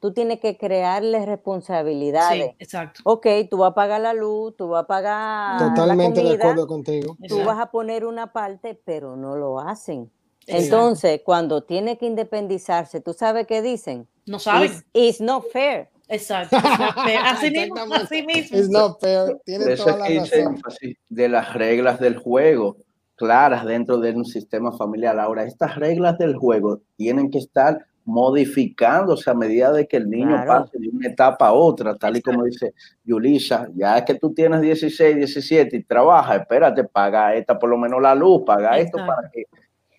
[0.00, 2.50] tú tienes que crearles responsabilidades.
[2.50, 3.00] Sí, exacto.
[3.04, 5.58] Ok, tú vas a pagar la luz, tú vas a pagar.
[5.58, 7.16] Totalmente de acuerdo contigo.
[7.28, 10.10] Tú vas a poner una parte, pero no lo hacen.
[10.46, 14.08] Entonces, cuando tiene que independizarse, ¿tú sabes qué dicen?
[14.26, 14.72] No saben.
[14.94, 15.90] It's, not fair.
[16.08, 16.56] Exacto.
[16.56, 18.58] Así mismo, así mismo.
[18.58, 19.38] It's not fair.
[19.44, 20.60] Tiene toda la razón.
[21.08, 22.78] De las reglas del juego
[23.16, 25.18] claras dentro de un sistema familiar.
[25.18, 30.42] Ahora, estas reglas del juego tienen que estar modificándose a medida de que el niño
[30.46, 32.72] pase de una etapa a otra, tal y como dice
[33.04, 37.76] Yulisa, ya es que tú tienes 16, 17 y trabajas, espérate, paga esta por lo
[37.76, 39.44] menos la luz, paga esto para que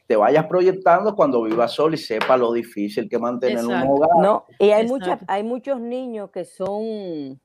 [0.07, 4.09] te vayas proyectando cuando vivas solo y sepa lo difícil que mantener un hogar.
[4.19, 7.39] No, y hay muchas, hay muchos niños que son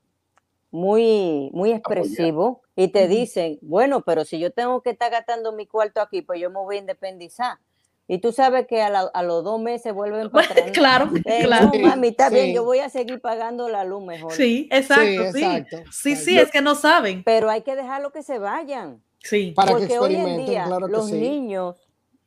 [0.71, 5.67] muy, muy expresivos y te dicen, bueno, pero si yo tengo que estar gastando mi
[5.67, 7.59] cuarto aquí, pues yo me voy a independizar.
[8.07, 10.71] Y tú sabes que a, los dos meses vuelven para atrás.
[10.71, 11.71] claro, eh, claro.
[11.73, 14.31] No, mami, está bien, yo voy a seguir pagando la luz mejor.
[14.31, 15.65] Sí, exacto, sí.
[15.91, 17.23] Sí, sí, es que no saben.
[17.23, 19.01] Pero hay que dejarlo que se vayan.
[19.19, 19.53] Sí.
[19.55, 21.77] Para Porque que hoy en día los niños,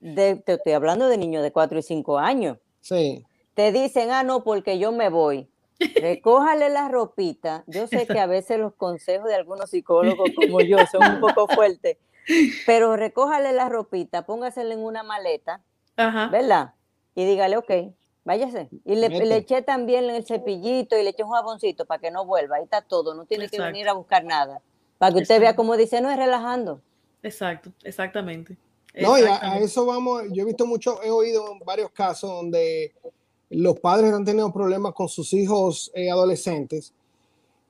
[0.00, 2.58] de, te estoy hablando de niños de 4 y 5 años.
[2.80, 3.24] Sí.
[3.54, 5.48] Te dicen, ah, no, porque yo me voy.
[6.00, 7.62] Recójale la ropita.
[7.68, 11.46] Yo sé que a veces los consejos de algunos psicólogos como yo son un poco
[11.46, 11.98] fuertes,
[12.66, 15.62] pero recójale la ropita, póngasela en una maleta
[16.30, 16.74] ¿verdad?
[17.14, 17.70] Y dígale, ok,
[18.24, 18.68] váyase.
[18.84, 22.24] Y le, le, eché también el cepillito y le eché un jaboncito para que no
[22.24, 22.56] vuelva.
[22.56, 24.62] Ahí está todo, no tiene que venir a buscar nada.
[24.98, 26.80] Para que usted vea como dice, no es relajando.
[27.22, 28.56] Exacto, exactamente.
[28.94, 32.92] No, y a, eso vamos, yo he visto mucho, he oído varios casos donde
[33.50, 36.92] los padres han tenido problemas con sus hijos eh, adolescentes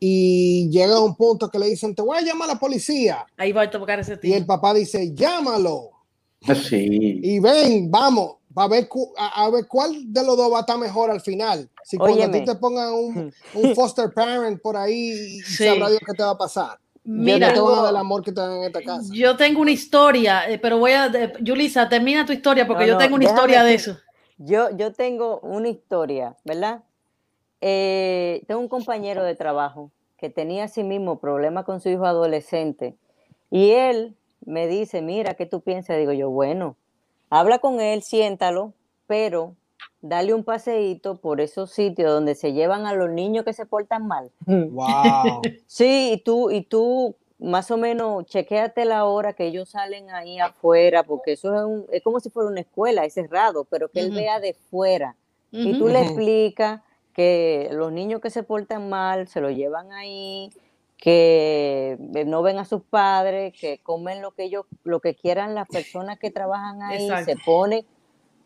[0.00, 3.26] y llega a un punto que le dicen, te voy a llamar a la policía.
[3.36, 4.30] Ahí va a tocar ese tío.
[4.30, 5.90] Y el papá dice, llámalo.
[6.40, 7.20] Sí.
[7.22, 11.10] Y ven, vamos, a ver, a, ver cuál de los dos va a estar mejor
[11.10, 11.68] al final.
[11.84, 15.64] Si cuando a ti te pongan un, un, foster parent por ahí, sí.
[15.64, 16.78] sabrá Dios qué te va a pasar.
[17.04, 19.10] Mira, yo del amor que te dan en esta casa.
[19.14, 21.10] Yo tengo una historia, eh, pero voy a,
[21.44, 23.96] Julisa, termina tu historia porque yo tengo una historia de eso.
[24.36, 26.82] Yo, yo tengo una historia, ¿verdad?
[27.60, 32.04] Eh, tengo un compañero de trabajo que tenía a sí mismo problemas con su hijo
[32.04, 32.96] adolescente
[33.50, 34.14] y él
[34.44, 35.98] me dice, mira, ¿qué tú piensas?
[35.98, 36.76] Digo yo, bueno,
[37.30, 38.72] habla con él, siéntalo,
[39.06, 39.54] pero
[40.00, 44.06] dale un paseíto por esos sitios donde se llevan a los niños que se portan
[44.06, 44.30] mal.
[44.46, 45.42] Wow.
[45.66, 50.38] sí, y tú, y tú más o menos chequéate la hora que ellos salen ahí
[50.40, 54.00] afuera, porque eso es, un, es como si fuera una escuela, es cerrado, pero que
[54.00, 55.16] él vea de fuera.
[55.50, 56.82] Y tú le explicas
[57.14, 60.52] que los niños que se portan mal se lo llevan ahí,
[60.98, 65.54] que eh, no ven a sus padres, que comen lo que ellos, lo que quieran
[65.54, 67.86] las personas que trabajan ahí, se ponen.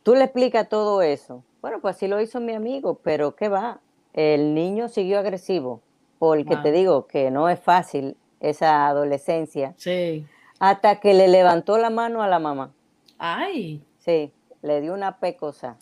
[0.03, 1.43] Tú le explicas todo eso.
[1.63, 3.81] Bueno, pues así lo hizo mi amigo, pero ¿qué va?
[4.13, 5.81] El niño siguió agresivo,
[6.19, 9.73] porque te digo que no es fácil esa adolescencia.
[9.79, 10.27] Sí.
[10.59, 12.73] Hasta que le levantó la mano a la mamá.
[13.19, 13.83] Ay.
[13.99, 15.79] Sí, le dio una pecosa.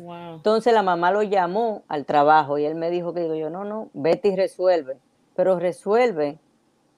[0.00, 0.36] Wow.
[0.36, 3.64] Entonces la mamá lo llamó al trabajo y él me dijo que digo yo, no,
[3.64, 4.96] no, vete y resuelve
[5.40, 6.38] pero resuelve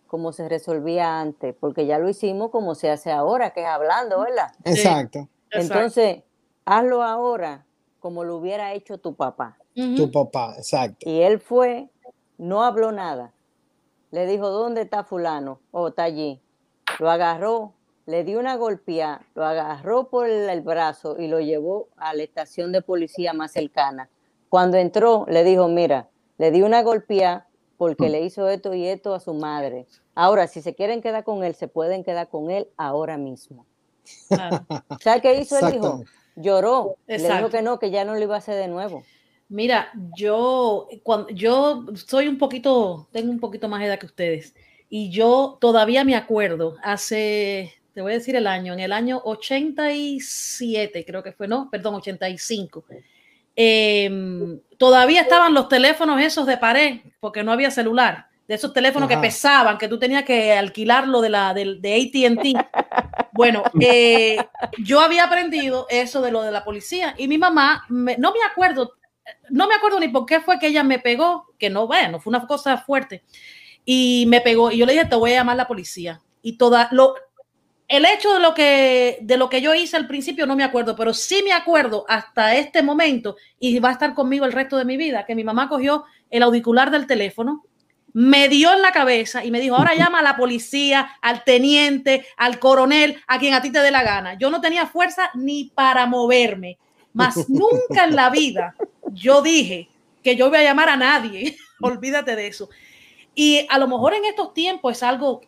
[0.08, 4.18] como se resolvía antes, porque ya lo hicimos como se hace ahora, que es hablando,
[4.18, 4.50] ¿verdad?
[4.64, 5.28] Exacto.
[5.52, 6.24] Entonces,
[6.64, 7.64] hazlo ahora
[8.00, 9.58] como lo hubiera hecho tu papá.
[9.76, 11.08] Tu papá, exacto.
[11.08, 11.88] Y él fue,
[12.36, 13.32] no habló nada.
[14.10, 15.60] Le dijo, ¿dónde está fulano?
[15.70, 16.42] O oh, está allí.
[16.98, 17.74] Lo agarró,
[18.06, 22.72] le dio una golpeada, lo agarró por el brazo y lo llevó a la estación
[22.72, 24.10] de policía más cercana.
[24.48, 27.46] Cuando entró, le dijo, mira, le di una golpeada,
[27.82, 28.12] porque mm.
[28.12, 29.88] le hizo esto y esto a su madre.
[30.14, 33.66] Ahora, si se quieren quedar con él, se pueden quedar con él ahora mismo.
[35.00, 36.04] ¿Sabes qué hizo el hijo?
[36.36, 39.02] lloró, le dijo que no, que ya no lo iba a hacer de nuevo.
[39.48, 44.54] Mira, yo, cuando, yo soy un poquito, tengo un poquito más edad que ustedes,
[44.88, 49.20] y yo todavía me acuerdo, hace, te voy a decir el año, en el año
[49.24, 52.84] 87, creo que fue, no, perdón, 85.
[53.54, 59.08] Em, todavía estaban los teléfonos esos de pared, porque no había celular, de esos teléfonos
[59.08, 62.66] que pesaban, que tú tenías que alquilarlo de, la, de, de ATT.
[63.32, 64.36] Bueno, eh,
[64.78, 68.92] yo había aprendido eso de lo de la policía y mi mamá, no me acuerdo,
[69.50, 72.30] no me acuerdo ni por qué fue que ella me pegó, que no, bueno, fue
[72.30, 73.22] una cosa fuerte,
[73.84, 76.20] y me pegó, y yo le dije, te voy a llamar la policía.
[76.42, 77.14] Y toda, lo,
[77.92, 80.96] el hecho de lo, que, de lo que yo hice al principio no me acuerdo,
[80.96, 84.86] pero sí me acuerdo hasta este momento, y va a estar conmigo el resto de
[84.86, 87.66] mi vida, que mi mamá cogió el auricular del teléfono,
[88.14, 92.24] me dio en la cabeza y me dijo, ahora llama a la policía, al teniente,
[92.38, 94.38] al coronel, a quien a ti te dé la gana.
[94.38, 96.78] Yo no tenía fuerza ni para moverme,
[97.12, 98.74] más nunca en la vida
[99.12, 99.90] yo dije
[100.22, 102.70] que yo voy a llamar a nadie, olvídate de eso.
[103.34, 105.42] Y a lo mejor en estos tiempos es algo,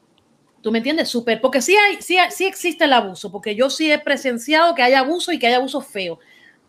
[0.64, 3.92] tú me entiendes, súper, porque sí, hay, sí, sí existe el abuso, porque yo sí
[3.92, 6.18] he presenciado que hay abuso y que hay abuso feo,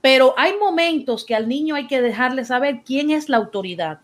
[0.02, 4.02] pero hay momentos que al niño hay que dejarle saber quién es la autoridad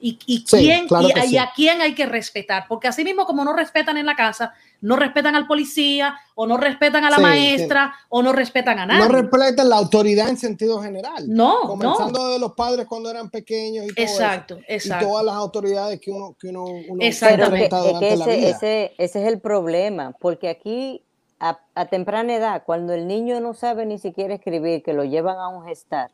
[0.00, 4.06] y, quién, y, a quién hay que respetar, porque así mismo como no respetan en
[4.06, 8.78] la casa, no respetan al policía o no respetan a la maestra o no respetan
[8.78, 9.06] a nadie.
[9.06, 11.24] No respetan la autoridad en sentido general.
[11.28, 15.04] No, comenzando de los padres cuando eran pequeños y todo exacto, exacto.
[15.04, 17.68] y todas las autoridades que uno que uno, uno Exactamente.
[18.02, 21.02] ese, ese, ese es el problema, porque aquí
[21.38, 25.38] a, a temprana edad, cuando el niño no sabe ni siquiera escribir, que lo llevan
[25.38, 26.10] a un gestar,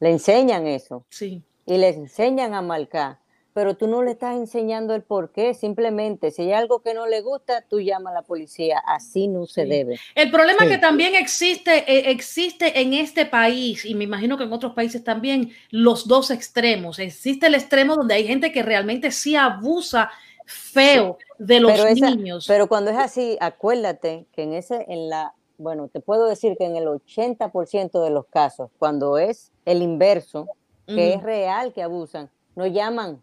[0.00, 1.04] le enseñan eso.
[1.08, 3.18] Sí y les enseñan a marcar,
[3.54, 7.06] pero tú no le estás enseñando el por qué, simplemente si hay algo que no
[7.06, 9.98] le gusta, tú llamas a la policía, así no se debe.
[10.16, 14.52] El problema que también existe, eh, existe en este país, y me imagino que en
[14.52, 16.98] otros países también, los dos extremos.
[16.98, 20.10] Existe el extremo donde hay gente que realmente sí abusa
[20.44, 22.46] feo de los niños.
[22.48, 26.64] pero cuando es así, acuérdate que en ese, en la, bueno, te puedo decir que
[26.64, 30.48] en el 80% de los casos, cuando es el inverso,
[30.88, 33.22] que es real que abusan, no llaman.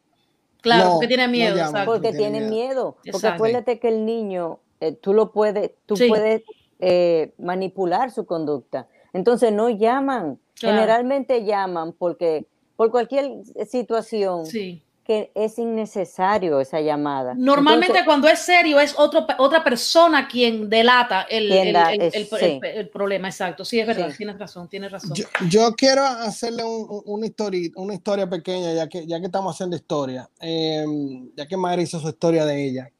[0.61, 1.71] Claro, porque tienen miedo.
[1.85, 2.97] porque tienen miedo.
[3.11, 6.43] Porque acuérdate que el niño, eh, tú lo puedes, tú puedes
[6.79, 8.87] eh, manipular su conducta.
[9.13, 10.39] Entonces no llaman.
[10.55, 12.45] Generalmente llaman porque
[12.75, 14.45] por cualquier situación.
[14.45, 17.33] Sí que es innecesario esa llamada.
[17.35, 23.65] Normalmente cuando es serio es otro, otra persona quien delata el, el, problema, exacto.
[23.65, 25.13] Sí, es verdad, tienes razón, tienes razón.
[25.49, 30.29] Yo, quiero hacerle una, historia, una historia pequeña, ya que, ya que estamos haciendo historia,
[30.39, 32.91] em, ya que Madre hizo su historia de ella,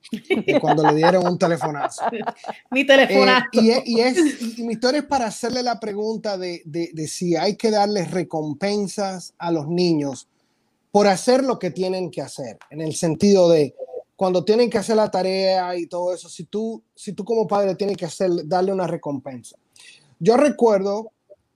[0.59, 2.01] cuando le dieron un telefonazo.
[2.71, 3.45] mi telefonazo.
[3.53, 7.35] Eh, y, es, y, mi historia es para hacerle la pregunta de, de, de si
[7.35, 10.27] hay que darles recompensas a los niños
[10.91, 13.73] por hacer lo que tienen que hacer, en el sentido de
[14.15, 17.75] cuando tienen que hacer la tarea y todo eso, si tú, si tú como padre
[17.75, 19.57] tienes que hacer, darle una recompensa.
[20.19, 21.11] Yo recuerdo,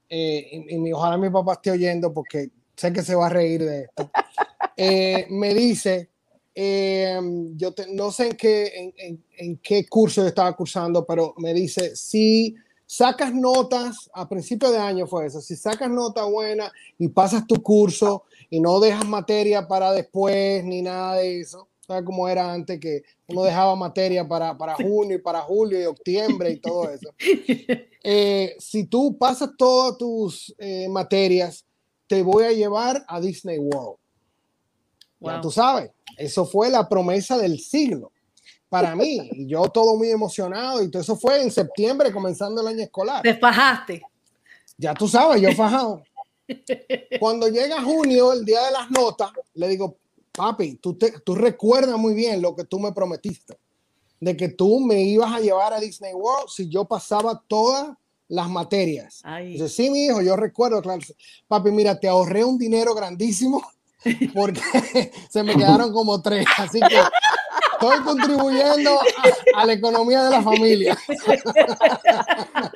[0.09, 3.81] eh, y, ojalá mi papá esté oyendo porque sé que se va a reír de
[3.83, 4.09] esto,
[4.77, 6.09] eh, me dice,
[6.55, 7.19] eh,
[7.55, 11.95] yo no sé en qué, en, en, qué curso yo estaba cursando, pero me dice,
[11.95, 12.55] si
[12.86, 17.61] sacas notas, a principio de año fue eso, si sacas nota buena y pasas tu
[17.61, 22.79] curso y no dejas materia para después ni nada de eso, ¿sabes cómo era antes
[22.79, 27.13] que uno dejaba materia para, para junio y para julio y octubre y todo eso?
[28.07, 31.65] Eh, si tú pasas todas tus eh, materias,
[32.05, 33.97] te voy a llevar a Disney World.
[35.21, 38.11] Ya tú sabes, eso fue la promesa del siglo
[38.70, 39.30] para mí.
[39.32, 43.22] Y yo todo muy emocionado y todo eso fue en septiembre, comenzando el año escolar.
[43.22, 44.01] Te fajaste.
[44.78, 46.03] Ya tú sabes, yo fajado.
[47.20, 49.97] Cuando llega junio, el día de las notas, le digo,
[50.32, 53.57] papi, tú, te, tú recuerdas muy bien lo que tú me prometiste,
[54.20, 57.95] de que tú me ibas a llevar a Disney World si yo pasaba todas
[58.28, 59.22] las materias.
[59.43, 61.01] Dice, sí, mi hijo, yo recuerdo, claro.
[61.47, 63.63] Papi, mira, te ahorré un dinero grandísimo
[64.34, 64.61] porque
[65.30, 66.99] se me quedaron como tres, así que
[67.80, 68.99] estoy contribuyendo
[69.55, 70.97] a, la economía de la familia.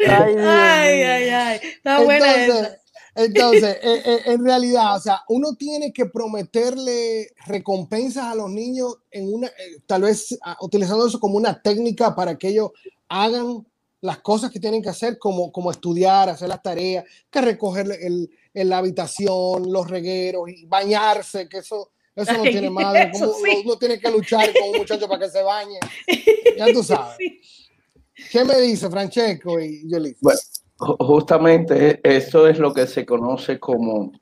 [0.08, 2.80] ay, ay, ay, Está buena Entonces,
[3.16, 8.97] entonces, eh, eh, en realidad, o sea, uno tiene que prometerle recompensas a los niños
[9.12, 12.72] en una, eh, tal vez ah, utilizando eso como una técnica para que ellos
[13.10, 13.66] hagan
[14.02, 18.30] las cosas que tienen que hacer, como, como estudiar, hacer las tareas, que recoger el,
[18.54, 21.91] la habitación, los regueros y bañarse, que eso,
[22.24, 23.32] eso no tiene madre, como
[23.65, 25.80] uno tiene que luchar con un muchacho para que se bañe.
[26.57, 27.15] Ya tú sabes.
[28.32, 30.20] ¿Qué me dice Francesco y Yolita?
[30.22, 30.39] Bueno
[30.80, 34.13] Justamente eso es lo que se conoce como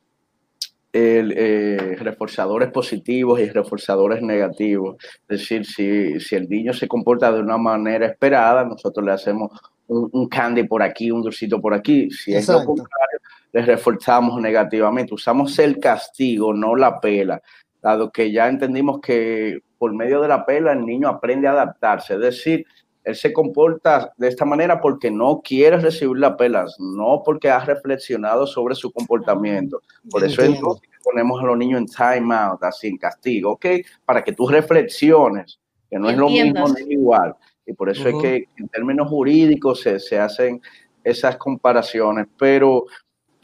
[0.91, 4.95] el, eh, reforzadores positivos y reforzadores negativos.
[5.29, 9.51] Es decir, si, si, el niño se comporta de una manera esperada, nosotros le hacemos
[9.85, 12.09] un, candy por aquí, un dulcito por aquí.
[12.09, 13.19] Si es lo contrario,
[13.53, 15.13] le reforzamos negativamente.
[15.13, 17.39] Usamos el castigo, no la pela,
[17.88, 22.15] dado que ya entendimos que por medio de la pela el niño aprende a adaptarse.
[22.15, 22.65] Es decir,
[23.03, 27.59] él se comporta de esta manera porque no quiere recibir las pelas, no porque ha
[27.59, 29.81] reflexionado sobre su comportamiento.
[30.09, 33.65] Por eso entonces ponemos a los niños en time out, así en castigo, ¿ok?
[34.03, 35.59] Para que tú reflexiones,
[35.89, 37.33] que no es lo mismo ni igual.
[37.65, 40.61] Y por eso es que en términos jurídicos se, se hacen
[41.01, 42.85] esas comparaciones, pero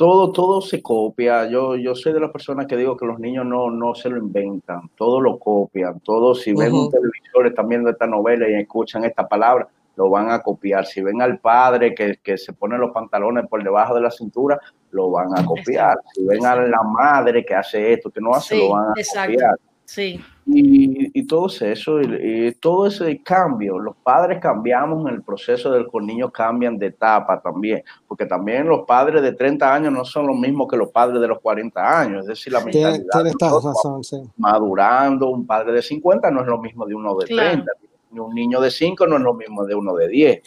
[0.03, 1.47] todo, todo se copia.
[1.47, 4.17] Yo, yo soy de las personas que digo que los niños no, no se lo
[4.17, 9.05] inventan, todo lo copian, todo si ven un televisor, están viendo esta novela y escuchan
[9.05, 10.85] esta palabra, lo van a copiar.
[10.85, 14.59] Si ven al padre que, que se pone los pantalones por debajo de la cintura,
[14.91, 15.97] lo van a copiar.
[16.13, 19.55] Si ven a la madre que hace esto, que no hace, lo van a copiar.
[19.85, 20.19] Sí.
[20.45, 25.85] Y, y, todo eso, y, todo ese cambio, los padres cambiamos en el proceso del
[25.85, 30.03] que los niños cambian de etapa también, porque también los padres de 30 años no
[30.03, 33.03] son los mismos que los padres de los 40 años, es decir, la mentalidad
[33.41, 34.17] razón, sí.
[34.37, 37.71] madurando, un padre de 50 no es lo mismo de uno de 30,
[38.19, 40.41] un niño de 5 no es lo mismo de uno de 10.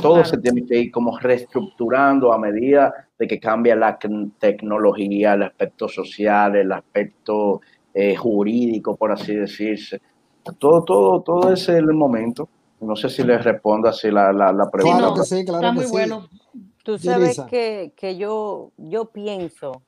[0.00, 3.98] Todo se tiene que ir como reestructurando a medida de que cambia la
[4.38, 7.60] tecnología, el aspecto social, el aspecto
[7.92, 10.00] eh, jurídico, por así decirse.
[10.58, 12.48] Todo, todo, todo ese es el momento.
[12.80, 14.98] No sé si les respondo así la, la, pregunta.
[14.98, 15.90] Claro que sí, claro Está que muy sí.
[15.92, 16.28] bueno.
[16.82, 19.82] Tú sabes que, que, yo, yo pienso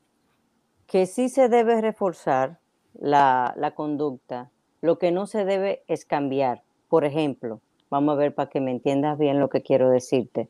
[0.87, 2.59] que sí se debe reforzar
[2.93, 4.51] la, la conducta.
[4.83, 6.63] Lo que no se debe es cambiar.
[6.89, 7.61] Por ejemplo,
[7.93, 10.49] vamos a ver para que me entiendas bien lo que quiero decirte.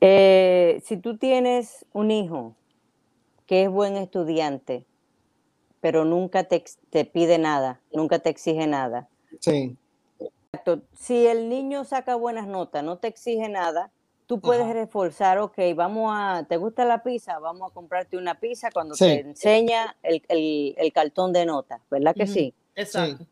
[0.00, 2.56] Eh, si tú tienes un hijo
[3.46, 4.86] que es buen estudiante,
[5.80, 6.64] pero nunca te,
[7.04, 9.06] pide nada, nunca te exige nada.
[9.38, 9.76] Sí,
[10.18, 10.80] Exacto.
[10.94, 13.90] Si el niño saca buenas notas, no te exige nada,
[14.26, 14.72] tú puedes Ajá.
[14.72, 17.38] reforzar, ok, vamos a, ¿te gusta la pizza?
[17.38, 19.04] Vamos a comprarte una pizza cuando Sí.
[19.04, 22.54] te enseña el, el- el cartón de notas, ¿verdad que sí?
[22.76, 23.26] Exacto.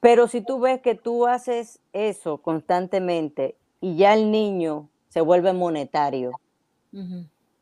[0.00, 5.52] Pero si tú ves que tú haces eso constantemente y ya el niño se vuelve
[5.52, 6.32] monetario,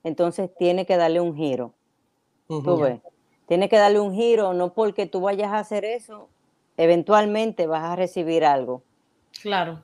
[0.04, 1.72] entonces tiene que darle un giro.
[2.48, 2.80] Tú ujú.
[2.80, 3.00] ves,
[3.48, 6.28] tiene que darle un giro, no porque tú vayas a hacer eso,
[6.76, 8.82] eventualmente vas a recibir algo.
[9.40, 9.82] Claro.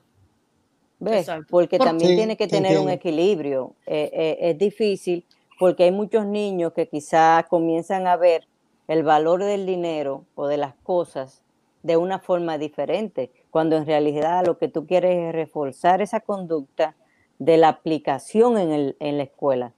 [1.01, 1.21] ¿Ves?
[1.21, 1.47] Exacto.
[1.51, 3.75] Porque Por- también Sí, tiene que tener un equilibrio.
[3.87, 5.25] Eh, eh, es difícil
[5.59, 8.47] porque hay muchos niños que quizás comienzan a ver
[8.89, 11.43] el valor del dinero o de las cosas
[11.83, 16.95] de una forma diferente, cuando en realidad lo que tú quieres es reforzar esa conducta
[17.39, 19.73] de la aplicación en, el, en la escuela.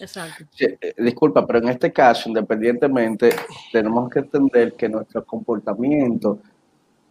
[0.00, 0.44] Exacto.
[0.50, 3.30] Sí, eh, disculpa, pero en este caso, independientemente,
[3.72, 6.38] tenemos que entender que nuestro comportamiento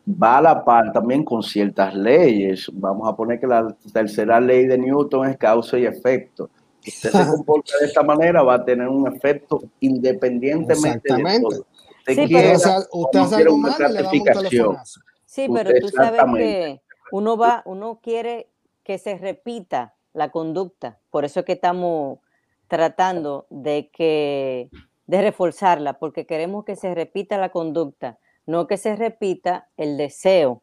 [0.08, 2.70] va a la par también con ciertas leyes.
[2.74, 6.50] Vamos a poner que la tercera ley de Newton es causa y efecto.
[6.86, 11.56] Usted se comporta de esta manera, va a tener un efecto independientemente de Exactamente.
[11.56, 11.66] todo.
[12.12, 14.00] Usted Sí, quiera pero- O sea, usted o no hace quiera algo una mal le.
[15.26, 16.82] Sí, Usted pero tú sabes que
[17.12, 18.50] uno va, uno quiere
[18.84, 22.20] que se repita la conducta, por eso es que estamos
[22.68, 24.70] tratando de que
[25.08, 30.62] de reforzarla, porque queremos que se repita la conducta, no que se repita el deseo.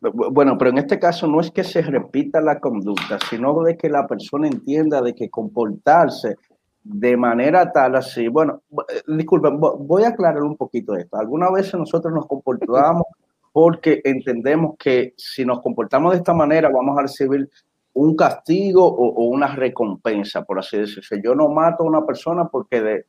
[0.00, 3.76] Bu- Bueno, pero en este caso no es que se repita la conducta, sino de
[3.76, 6.36] que la persona entienda de que comportarse
[6.84, 8.28] de manera tal así.
[8.28, 11.16] Bueno, bu- eh, disculpen, vo- voy a aclarar un poquito esto.
[11.16, 13.04] Algunas veces nosotros nos comportamos
[13.52, 17.48] porque entendemos que si nos comportamos de esta manera vamos a recibir
[17.94, 21.20] un castigo o, o una recompensa, por así decirse.
[21.24, 23.06] Yo no mato a una persona porque de-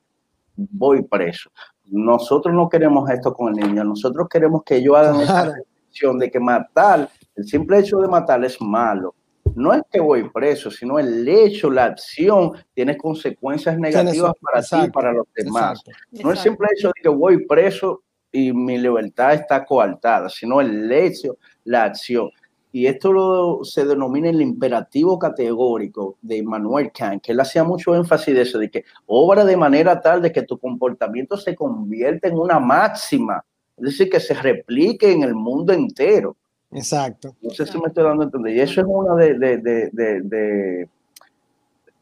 [0.56, 1.50] voy preso.
[1.86, 6.32] Nosotros no queremos esto con el niño, nosotros queremos que ellos hagan esa reflexión de
[6.32, 9.15] que matar, el simple hecho de matar es malo.
[9.56, 14.88] No es que voy preso, sino el hecho, la acción tiene consecuencias negativas para ti
[14.88, 15.80] y para los demás.
[15.80, 15.92] exacto.
[16.12, 16.42] No Exacto.
[16.42, 21.86] simple hecho de que voy preso y mi libertad está coartada, sino el hecho, la
[21.86, 22.30] acción.
[22.76, 27.96] Y esto lo, se denomina el imperativo categórico de Immanuel Kant, que él hacía mucho
[27.96, 32.28] énfasis de eso, de que obra de manera tal de que tu comportamiento se convierta
[32.28, 33.42] en una máxima,
[33.78, 36.36] es decir, que se replique en el mundo entero.
[36.72, 37.36] Exacto.
[37.42, 38.56] No sé si me estoy dando a entender.
[38.56, 40.90] Y eso es una de, de, de, de, de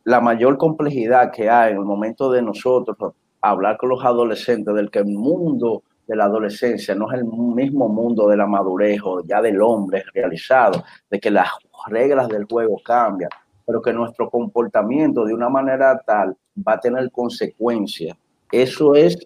[0.06, 4.90] la mayor complejidad que hay en el momento de nosotros hablar con los adolescentes del
[4.90, 9.22] que el mundo de la adolescencia no es el mismo mundo de la madurez o
[9.24, 11.50] ya del hombre realizado, de que las
[11.88, 13.30] reglas del juego cambian.
[13.66, 18.16] pero que nuestro comportamiento de una manera tal va a tener consecuencias.
[18.52, 19.18] Eso es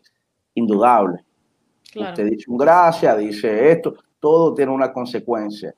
[0.54, 1.24] indudable.
[1.96, 5.74] Usted dice un gracias, dice esto, todo tiene una consecuencia.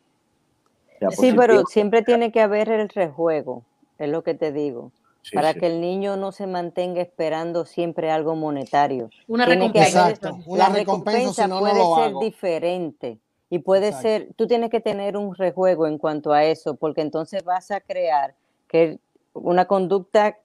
[1.11, 3.63] Sí, pero siempre tiene que haber el rejuego,
[3.97, 4.91] es lo que te digo,
[5.33, 9.09] para que el niño no se mantenga esperando siempre algo monetario.
[9.27, 10.13] Una recompensa.
[10.45, 15.87] Una la recompensa, puede ser diferente y puede ser, tú tienes que tener un rejuego
[15.87, 18.35] en cuanto a eso, porque entonces vas a crear
[18.67, 18.99] que
[19.33, 20.37] una conducta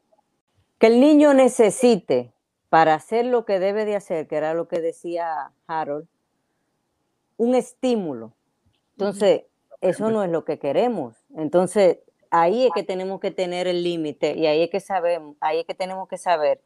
[0.79, 2.33] que el niño necesite
[2.69, 6.07] para hacer lo que debe de hacer, que era lo que decía Harold,
[7.45, 8.33] un estímulo.
[8.93, 9.43] Entonces,
[9.81, 11.15] eso no es lo que queremos.
[11.37, 11.99] Entonces,
[12.31, 15.67] ahí es que tenemos que tener el límite y ahí es que sabemos, ahí es
[15.67, 16.61] que tenemos que saber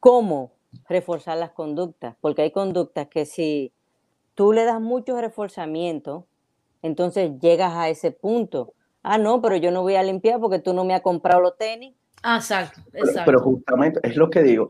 [0.00, 0.52] cómo
[0.88, 3.72] reforzar las conductas, porque hay conductas que si
[4.34, 6.26] tú le das mucho reforzamiento,
[6.82, 8.74] entonces llegas a ese punto.
[9.02, 11.56] Ah, no, pero yo no voy a limpiar porque tú no me has comprado los
[11.56, 11.94] tenis.
[12.22, 13.22] Ah, exacto, exacto.
[13.24, 14.68] Pero, justamente es lo que digo.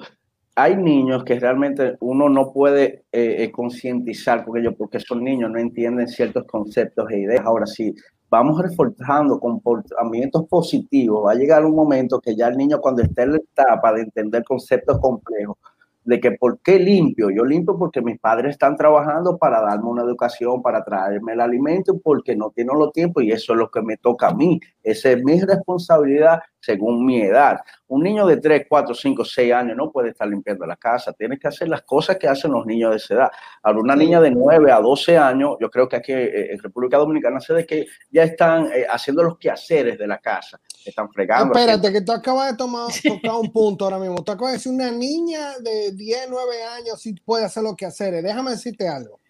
[0.58, 5.50] Hay niños que realmente uno no puede eh, eh, concientizar con ellos porque son niños,
[5.50, 7.44] no entienden ciertos conceptos e ideas.
[7.44, 7.94] Ahora sí,
[8.30, 11.26] vamos reforzando comportamientos positivos.
[11.26, 14.02] Va a llegar un momento que ya el niño cuando esté en la etapa de
[14.02, 15.58] entender conceptos complejos,
[16.06, 17.30] de que por qué limpio.
[17.30, 21.98] Yo limpio porque mis padres están trabajando para darme una educación, para traerme el alimento,
[22.02, 24.58] porque no tienen los tiempos y eso es lo que me toca a mí.
[24.82, 27.58] Esa es mi responsabilidad según mi edad.
[27.88, 31.38] Un niño de 3, 4, 5, 6 años no puede estar limpiando la casa, tiene
[31.38, 33.30] que hacer las cosas que hacen los niños de esa edad.
[33.62, 36.98] Ahora, una niña de 9 a 12 años, yo creo que aquí eh, en República
[36.98, 40.60] Dominicana se de que ya están eh, haciendo los quehaceres de la casa,
[40.90, 41.54] están fregando.
[41.54, 44.22] Espérate, que tú acabas de tomar, tocar un punto ahora mismo.
[44.22, 48.22] Tú acabas de decir una niña de 10, 9 años sí puede hacer los quehaceres.
[48.22, 49.20] Déjame decirte algo.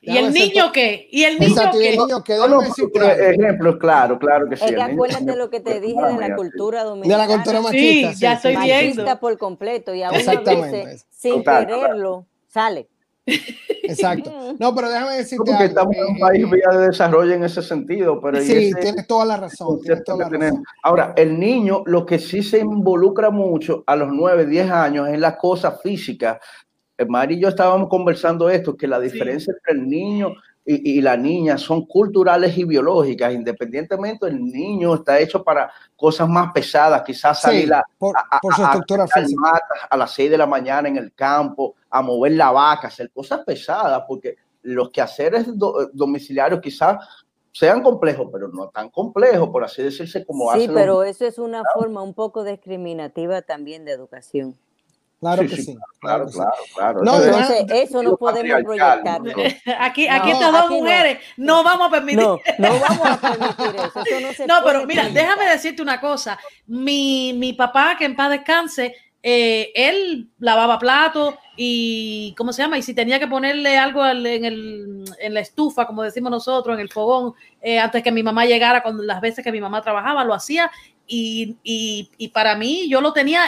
[0.00, 1.08] ¿Y el niño qué?
[1.10, 2.36] ¿Y el niño qué?
[3.34, 4.64] ejemplo, claro, claro que sí.
[4.66, 7.22] Es acuérdate lo que te dije de la cultura dominicana.
[7.22, 8.12] De la cultura machista.
[8.12, 9.02] Sí, ya estoy viendo.
[9.02, 12.88] Machista por completo y aún a veces, sin quererlo, sale.
[13.82, 14.32] Exacto.
[14.58, 17.62] No, pero déjame decirte Porque estamos en un eh, país vía de desarrollo en ese
[17.62, 18.20] sentido.
[18.20, 19.78] Pero sí, tienes toda la razón.
[20.04, 20.64] Toda la razón.
[20.82, 25.18] Ahora, el niño, lo que sí se involucra mucho a los 9, 10 años es
[25.18, 26.40] la cosa física
[27.06, 30.34] Mari y yo estábamos conversando esto, que la diferencia entre el niño
[30.70, 36.52] y, la niña son culturales y biológicas, independientemente el niño está hecho para cosas más
[36.52, 37.82] pesadas, quizás salir a,
[39.88, 43.40] a, las 6 de la mañana en el campo, a mover la vaca, hacer cosas
[43.46, 45.46] pesadas, porque los quehaceres
[45.94, 46.98] domiciliarios quizás
[47.50, 51.62] sean complejos, pero no tan complejos, por así decirse, como Sí, pero eso es una
[51.74, 54.54] forma un poco discriminativa también de educación.
[55.20, 55.76] Claro que sí.
[56.00, 57.02] Claro, claro, claro.
[57.02, 59.02] No, entonces, eso no podemos proyectar.
[59.80, 61.64] Aquí, aquí estas dos mujeres no.
[61.64, 62.20] vamos a permitir.
[62.20, 64.02] No, no vamos a permitir eso.
[64.04, 66.38] eso no, se no pero mira, déjame decirte una cosa.
[66.66, 72.78] Mi, mi papá, que en paz descanse, eh, él lavaba platos y, ¿cómo se llama?
[72.78, 76.80] Y si tenía que ponerle algo en, el, en la estufa, como decimos nosotros, en
[76.80, 80.24] el fogón, eh, antes que mi mamá llegara, con las veces que mi mamá trabajaba,
[80.24, 80.70] lo hacía.
[81.08, 83.42] Y, y, y para mí, yo lo tenía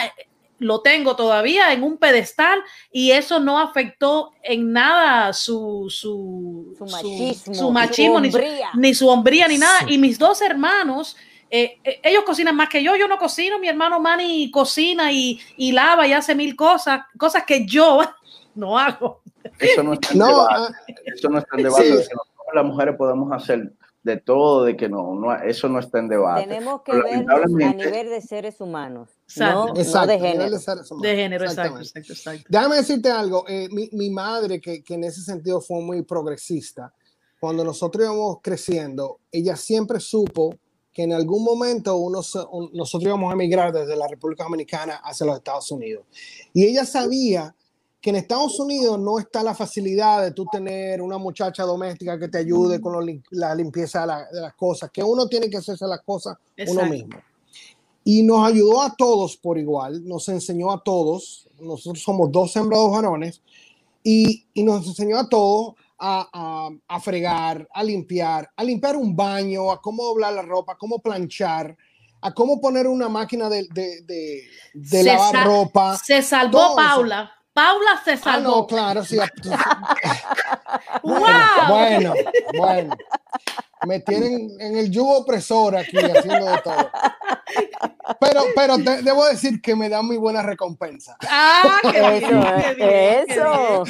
[0.61, 8.19] lo tengo todavía en un pedestal y eso no afectó en nada su, su, machismo,
[8.21, 9.79] ni, su, hombría ni nada.
[9.87, 11.17] Y mis dos hermanos,
[11.49, 15.39] eh, eh, ellos cocinan más que yo, yo no cocino, mi hermano Manny cocina y,
[15.57, 17.99] y, lava y hace mil cosas, cosas que yo
[18.55, 19.21] no hago.
[19.57, 20.73] Eso no está en debate.
[21.05, 22.07] Eso no está en debate.
[22.53, 23.73] las mujeres podemos hacer
[24.03, 26.47] de todo, de que no, no, eso no está en debate.
[26.47, 29.83] Tenemos que ver a nivel de seres humanos, no, de
[30.19, 30.59] género.
[31.01, 35.21] De, género, exacto, exacto, Déjame decirte algo, eh, mi, mi, madre, que, que, en ese
[35.21, 36.93] sentido fue muy progresista,
[37.39, 40.55] cuando nosotros íbamos creciendo, ella siempre supo
[40.93, 42.19] que en algún momento uno,
[42.73, 46.05] nosotros íbamos a emigrar desde la República Dominicana hacia los Estados Unidos.
[46.53, 47.55] Y ella sabía
[48.01, 52.27] que en Estados Unidos no está la facilidad de tú tener una muchacha doméstica que
[52.27, 54.01] te ayude con la limpieza
[54.31, 56.37] de, las cosas, que uno tiene que hacerse las cosas
[56.67, 57.17] uno mismo.
[58.03, 62.91] Y nos ayudó a todos por igual, nos enseñó a todos, nosotros somos dos sembrados
[62.91, 63.41] varones,
[64.03, 69.71] y, y, nos enseñó a todos a, a, fregar, a limpiar, a limpiar un baño,
[69.71, 71.77] a cómo doblar la ropa, a cómo planchar,
[72.21, 75.97] a cómo poner una máquina de, de, de, lavar ropa.
[75.97, 77.31] Se salvó Paula.
[77.53, 78.49] Paula se salvó.
[78.49, 79.17] Ah, no, claro, sí.
[81.03, 82.13] Bueno,
[82.57, 82.95] bueno.
[83.87, 86.89] Me tienen en el yugo opresor aquí haciendo de todo.
[88.19, 91.17] Pero, pero debo decir que me da muy buena recompensa.
[91.27, 93.83] Ah, qué eso, bien, eso.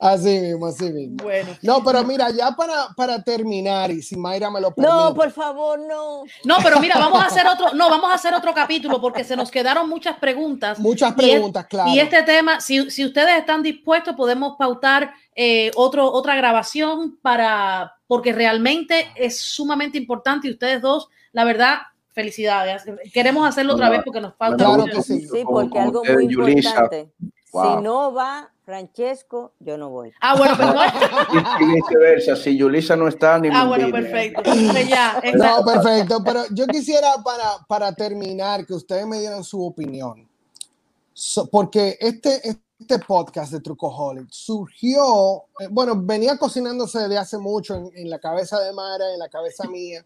[0.00, 0.66] Así mismo.
[0.66, 1.56] Así mismo, Bueno.
[1.62, 4.92] No, pero mira, ya para, para terminar, y si Mayra me lo permite.
[4.92, 6.24] No, por favor, no.
[6.44, 9.36] No, pero mira, vamos a hacer otro, no, vamos a hacer otro capítulo porque se
[9.36, 10.78] nos quedaron muchas preguntas.
[10.78, 11.90] Muchas preguntas, claro.
[11.90, 17.94] Y este tema, si, si ustedes están dispuestos, podemos pautar eh, otro, otra grabación para,
[18.08, 21.78] porque realmente es sumamente importante y ustedes dos, la verdad,
[22.10, 22.82] felicidades.
[23.14, 24.64] Queremos hacerlo otra vez porque nos falta.
[24.64, 25.28] Claro que sí.
[25.28, 27.12] sí, porque algo muy importante.
[27.20, 30.12] Si no va Francesco, yo no voy.
[30.20, 30.88] Ah, bueno, perdón.
[31.60, 34.42] y, viceversa, si Yulisa no está, ni Ah, bueno, perfecto.
[34.88, 40.28] ya, no, perfecto, pero yo quisiera para, para terminar que ustedes me dieran su opinión.
[41.52, 42.67] porque este, este
[43.06, 48.60] podcast de Trucoholic surgió, eh, bueno, venía cocinándose desde hace mucho en, en la cabeza
[48.60, 50.04] de Mara, en la cabeza mía,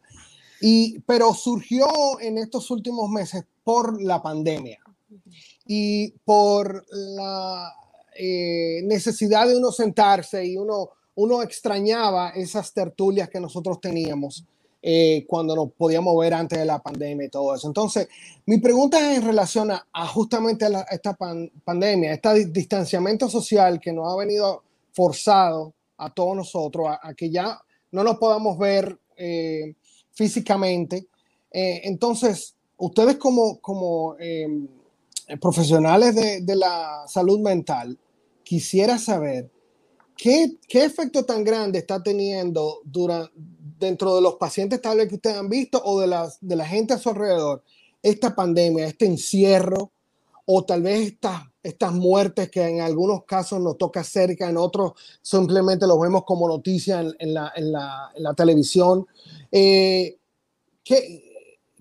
[0.60, 1.86] y, pero surgió
[2.20, 4.78] en estos últimos meses por la pandemia
[5.66, 7.72] y por la
[8.14, 14.44] eh, necesidad de uno sentarse y uno, uno extrañaba esas tertulias que nosotros teníamos
[14.84, 17.68] eh, cuando nos podíamos ver antes de la pandemia y todo eso.
[17.68, 18.08] Entonces,
[18.46, 21.16] mi pregunta es en relación a, justamente a, esta
[21.64, 27.60] pandemia, este distanciamiento social que nos ha venido forzado a todos nosotros, a, que ya
[27.92, 29.72] no nos podamos ver eh,
[30.10, 31.06] físicamente.
[31.52, 34.16] entonces, ustedes como, como
[35.40, 37.96] profesionales de, de, la salud mental,
[38.42, 39.48] quisiera saber
[40.16, 43.32] qué, qué efecto tan grande está teniendo durante,
[43.86, 46.66] dentro de los pacientes tal vez que ustedes han visto o de, las, de la
[46.66, 47.62] gente a su alrededor
[48.02, 49.92] esta pandemia, este encierro
[50.44, 54.92] o tal vez estas, estas muertes que en algunos casos nos toca cerca, en otros
[55.20, 59.06] simplemente los vemos como noticia en, la, en, la, en la, televisión.
[59.50, 60.18] Eh,
[60.82, 61.32] ¿qué,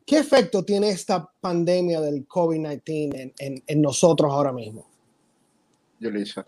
[0.06, 4.88] ¿Qué efecto tiene esta pandemia del COVID-19 en, en, nosotros ahora mismo?
[5.99, 6.44] Yulisa.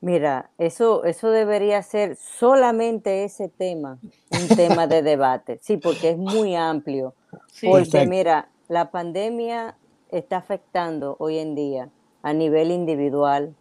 [0.00, 3.98] Mira, eso, eso debería ser solamente ese tema,
[4.30, 5.58] un tema de debate.
[5.62, 7.14] Sí, porque es muy amplio.
[7.62, 9.76] porque mira, la pandemia
[10.10, 11.90] está afectando hoy en día
[12.22, 13.54] a nivel individual,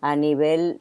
[0.00, 0.80] a nivel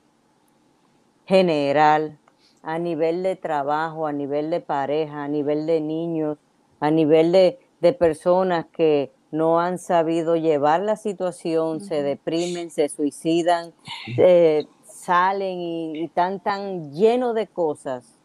[1.25, 2.17] general,
[2.63, 6.37] a nivel de trabajo, a nivel de pareja, a nivel de niños,
[6.79, 12.89] a nivel de, de personas que no han sabido llevar la situación, se deprimen, se
[12.89, 13.73] suicidan,
[14.17, 14.65] eh,
[15.01, 18.19] salen y, están tan llenos de cosas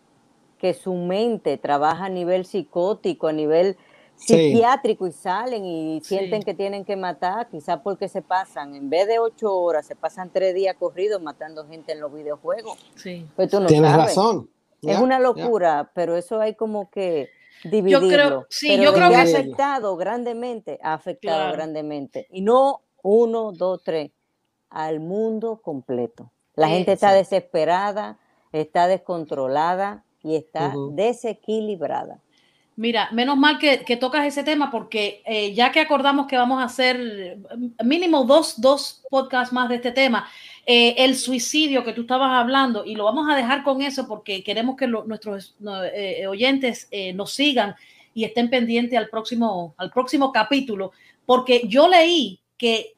[0.58, 3.76] que su mente trabaja a nivel psicótico, a nivel
[4.16, 9.06] psiquiátrico y salen y sienten que tienen que matar, quizás porque se pasan, en vez
[9.06, 12.78] de ocho horas, se pasan tres días corridos matando gente en los videojuegos.
[12.94, 13.26] Sí.
[13.36, 14.48] Pues tú no Tienes razón.
[14.82, 17.28] Es una locura, pero eso hay como que
[17.64, 18.06] dividirlo.
[18.06, 22.26] Yo creo, sí, yo creo que ha afectado grandemente, ha afectado grandemente.
[22.30, 24.10] Y no uno, dos, tres,
[24.70, 26.30] al mundo completo.
[26.56, 28.18] La gente está desesperada,
[28.52, 32.20] está descontrolada y está desequilibrada.
[32.76, 36.64] Mira, menos mal que, tocas ese tema porque eh, ya que acordamos que vamos a
[36.64, 37.38] hacer
[37.82, 40.28] mínimo dos, dos podcasts más de este tema,
[40.66, 44.42] eh, el suicidio que tú estabas hablando, y lo vamos a dejar con eso porque
[44.42, 45.56] queremos que nuestros
[45.94, 47.76] eh, oyentes nos sigan
[48.12, 50.92] y estén pendientes al próximo, al próximo capítulo,
[51.24, 52.94] porque yo leí que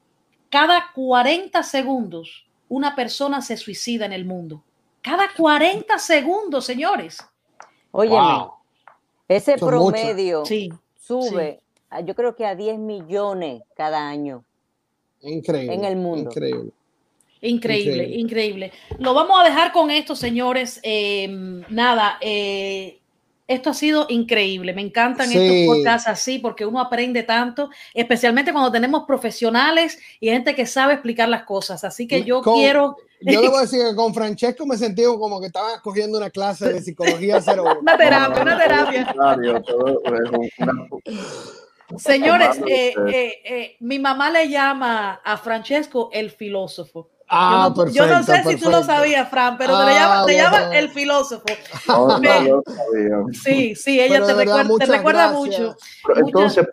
[0.49, 4.63] cada 40 segundos una persona se suicida en el mundo.
[5.03, 7.19] Cada 40 segundos, señores.
[7.93, 8.19] Oye,
[9.29, 10.45] ese promedio
[10.99, 11.61] sube,
[12.05, 14.45] yo creo que a 10 millones cada año.
[15.23, 15.75] Increíble.
[15.75, 16.31] En el mundo.
[16.31, 16.73] Increíble.
[17.41, 20.81] Increíble, increíble, Lo vamos a dejar con esto, señores.
[20.83, 21.29] Eh,
[21.69, 22.98] nada, eh,
[23.49, 24.75] esto ha sido increíble.
[24.75, 30.55] Me encantan estos podcasts así porque uno aprende tanto, especialmente cuando tenemos profesionales y gente
[30.55, 31.83] que sabe explicar las cosas.
[31.83, 32.99] Así que yo quiero.
[33.21, 36.31] Yo le voy a decir que con Francesco me sentí como que estaba cogiendo una
[36.31, 37.65] clase de psicología cero.
[37.81, 39.15] una terapia, una terapia.
[41.97, 47.09] Señores, eh, eh, eh, mi mamá le llama a Francesco el filósofo.
[47.29, 50.89] Ah, yo, no, sé si tú lo sabías, Fran, pero te, llama, te llama el
[50.89, 51.45] filósofo.
[51.89, 52.19] Oh,
[53.33, 55.77] sí, sí, ella te, recuerda, mucho.
[56.17, 56.67] Entonces,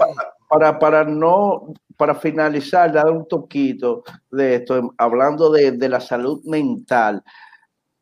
[0.47, 6.41] para, para, no, para finalizar, dar un toquito de esto, hablando de, de la salud
[6.45, 7.21] mental,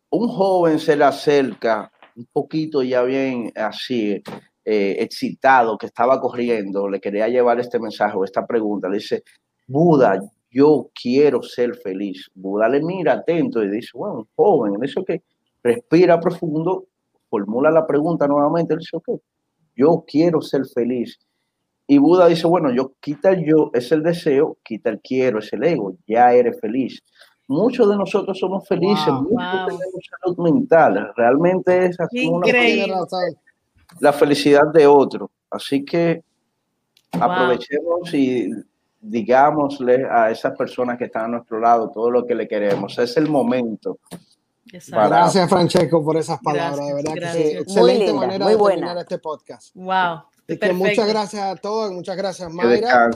[0.09, 4.21] un joven se le acerca un poquito ya bien así,
[4.65, 9.23] eh, excitado, que estaba corriendo, le quería llevar este mensaje o esta pregunta, le dice,
[9.67, 10.21] Buda,
[10.53, 12.29] yo quiero ser feliz.
[12.35, 15.23] Buda le mira atento y dice, bueno, joven, eso que
[15.63, 16.85] respira profundo,
[17.29, 19.19] formula la pregunta nuevamente, él dice, ok,
[19.75, 21.19] yo quiero ser feliz.
[21.87, 25.51] Y Buda dice, bueno, yo quita el yo, es el deseo, quita el quiero, es
[25.51, 27.01] el ego, ya eres feliz.
[27.47, 32.31] Muchos de nosotros somos felices, muchos tenemos salud mental, realmente es así
[33.99, 35.29] la felicidad de otro.
[35.49, 36.23] Así que
[37.11, 38.49] aprovechemos y
[39.03, 42.97] digámosle a esas personas que están a nuestro lado todo lo que le queremos.
[42.97, 43.99] Es el momento.
[44.87, 46.87] Gracias, Francesco, por esas palabras.
[46.87, 49.75] de verdad que excelente manera de terminar este podcast.
[49.75, 50.23] Wow.
[50.73, 53.11] muchas gracias a todos, muchas gracias, Mayra.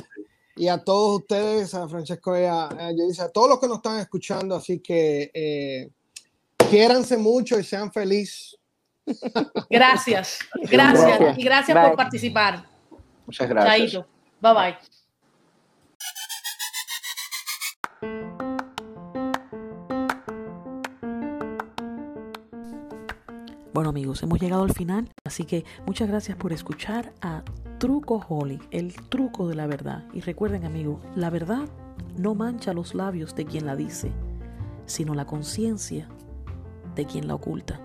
[0.55, 4.55] Y a todos ustedes, a Francesco y a, a todos los que nos están escuchando.
[4.55, 5.89] Así que eh,
[6.69, 8.57] quiéranse mucho y sean felices.
[9.69, 10.39] Gracias,
[10.69, 11.37] gracias.
[11.37, 12.65] Y gracias por participar.
[13.25, 13.91] Muchas gracias.
[13.91, 14.07] Chaito.
[14.41, 14.96] Bye bye.
[23.77, 27.43] Bueno amigos, hemos llegado al final, así que muchas gracias por escuchar a
[27.77, 30.03] Truco Holly, el truco de la verdad.
[30.15, 31.69] Y recuerden amigos, la verdad
[32.17, 34.11] no mancha los labios de quien la dice,
[34.87, 36.09] sino la conciencia
[36.95, 37.79] de quien la oculta.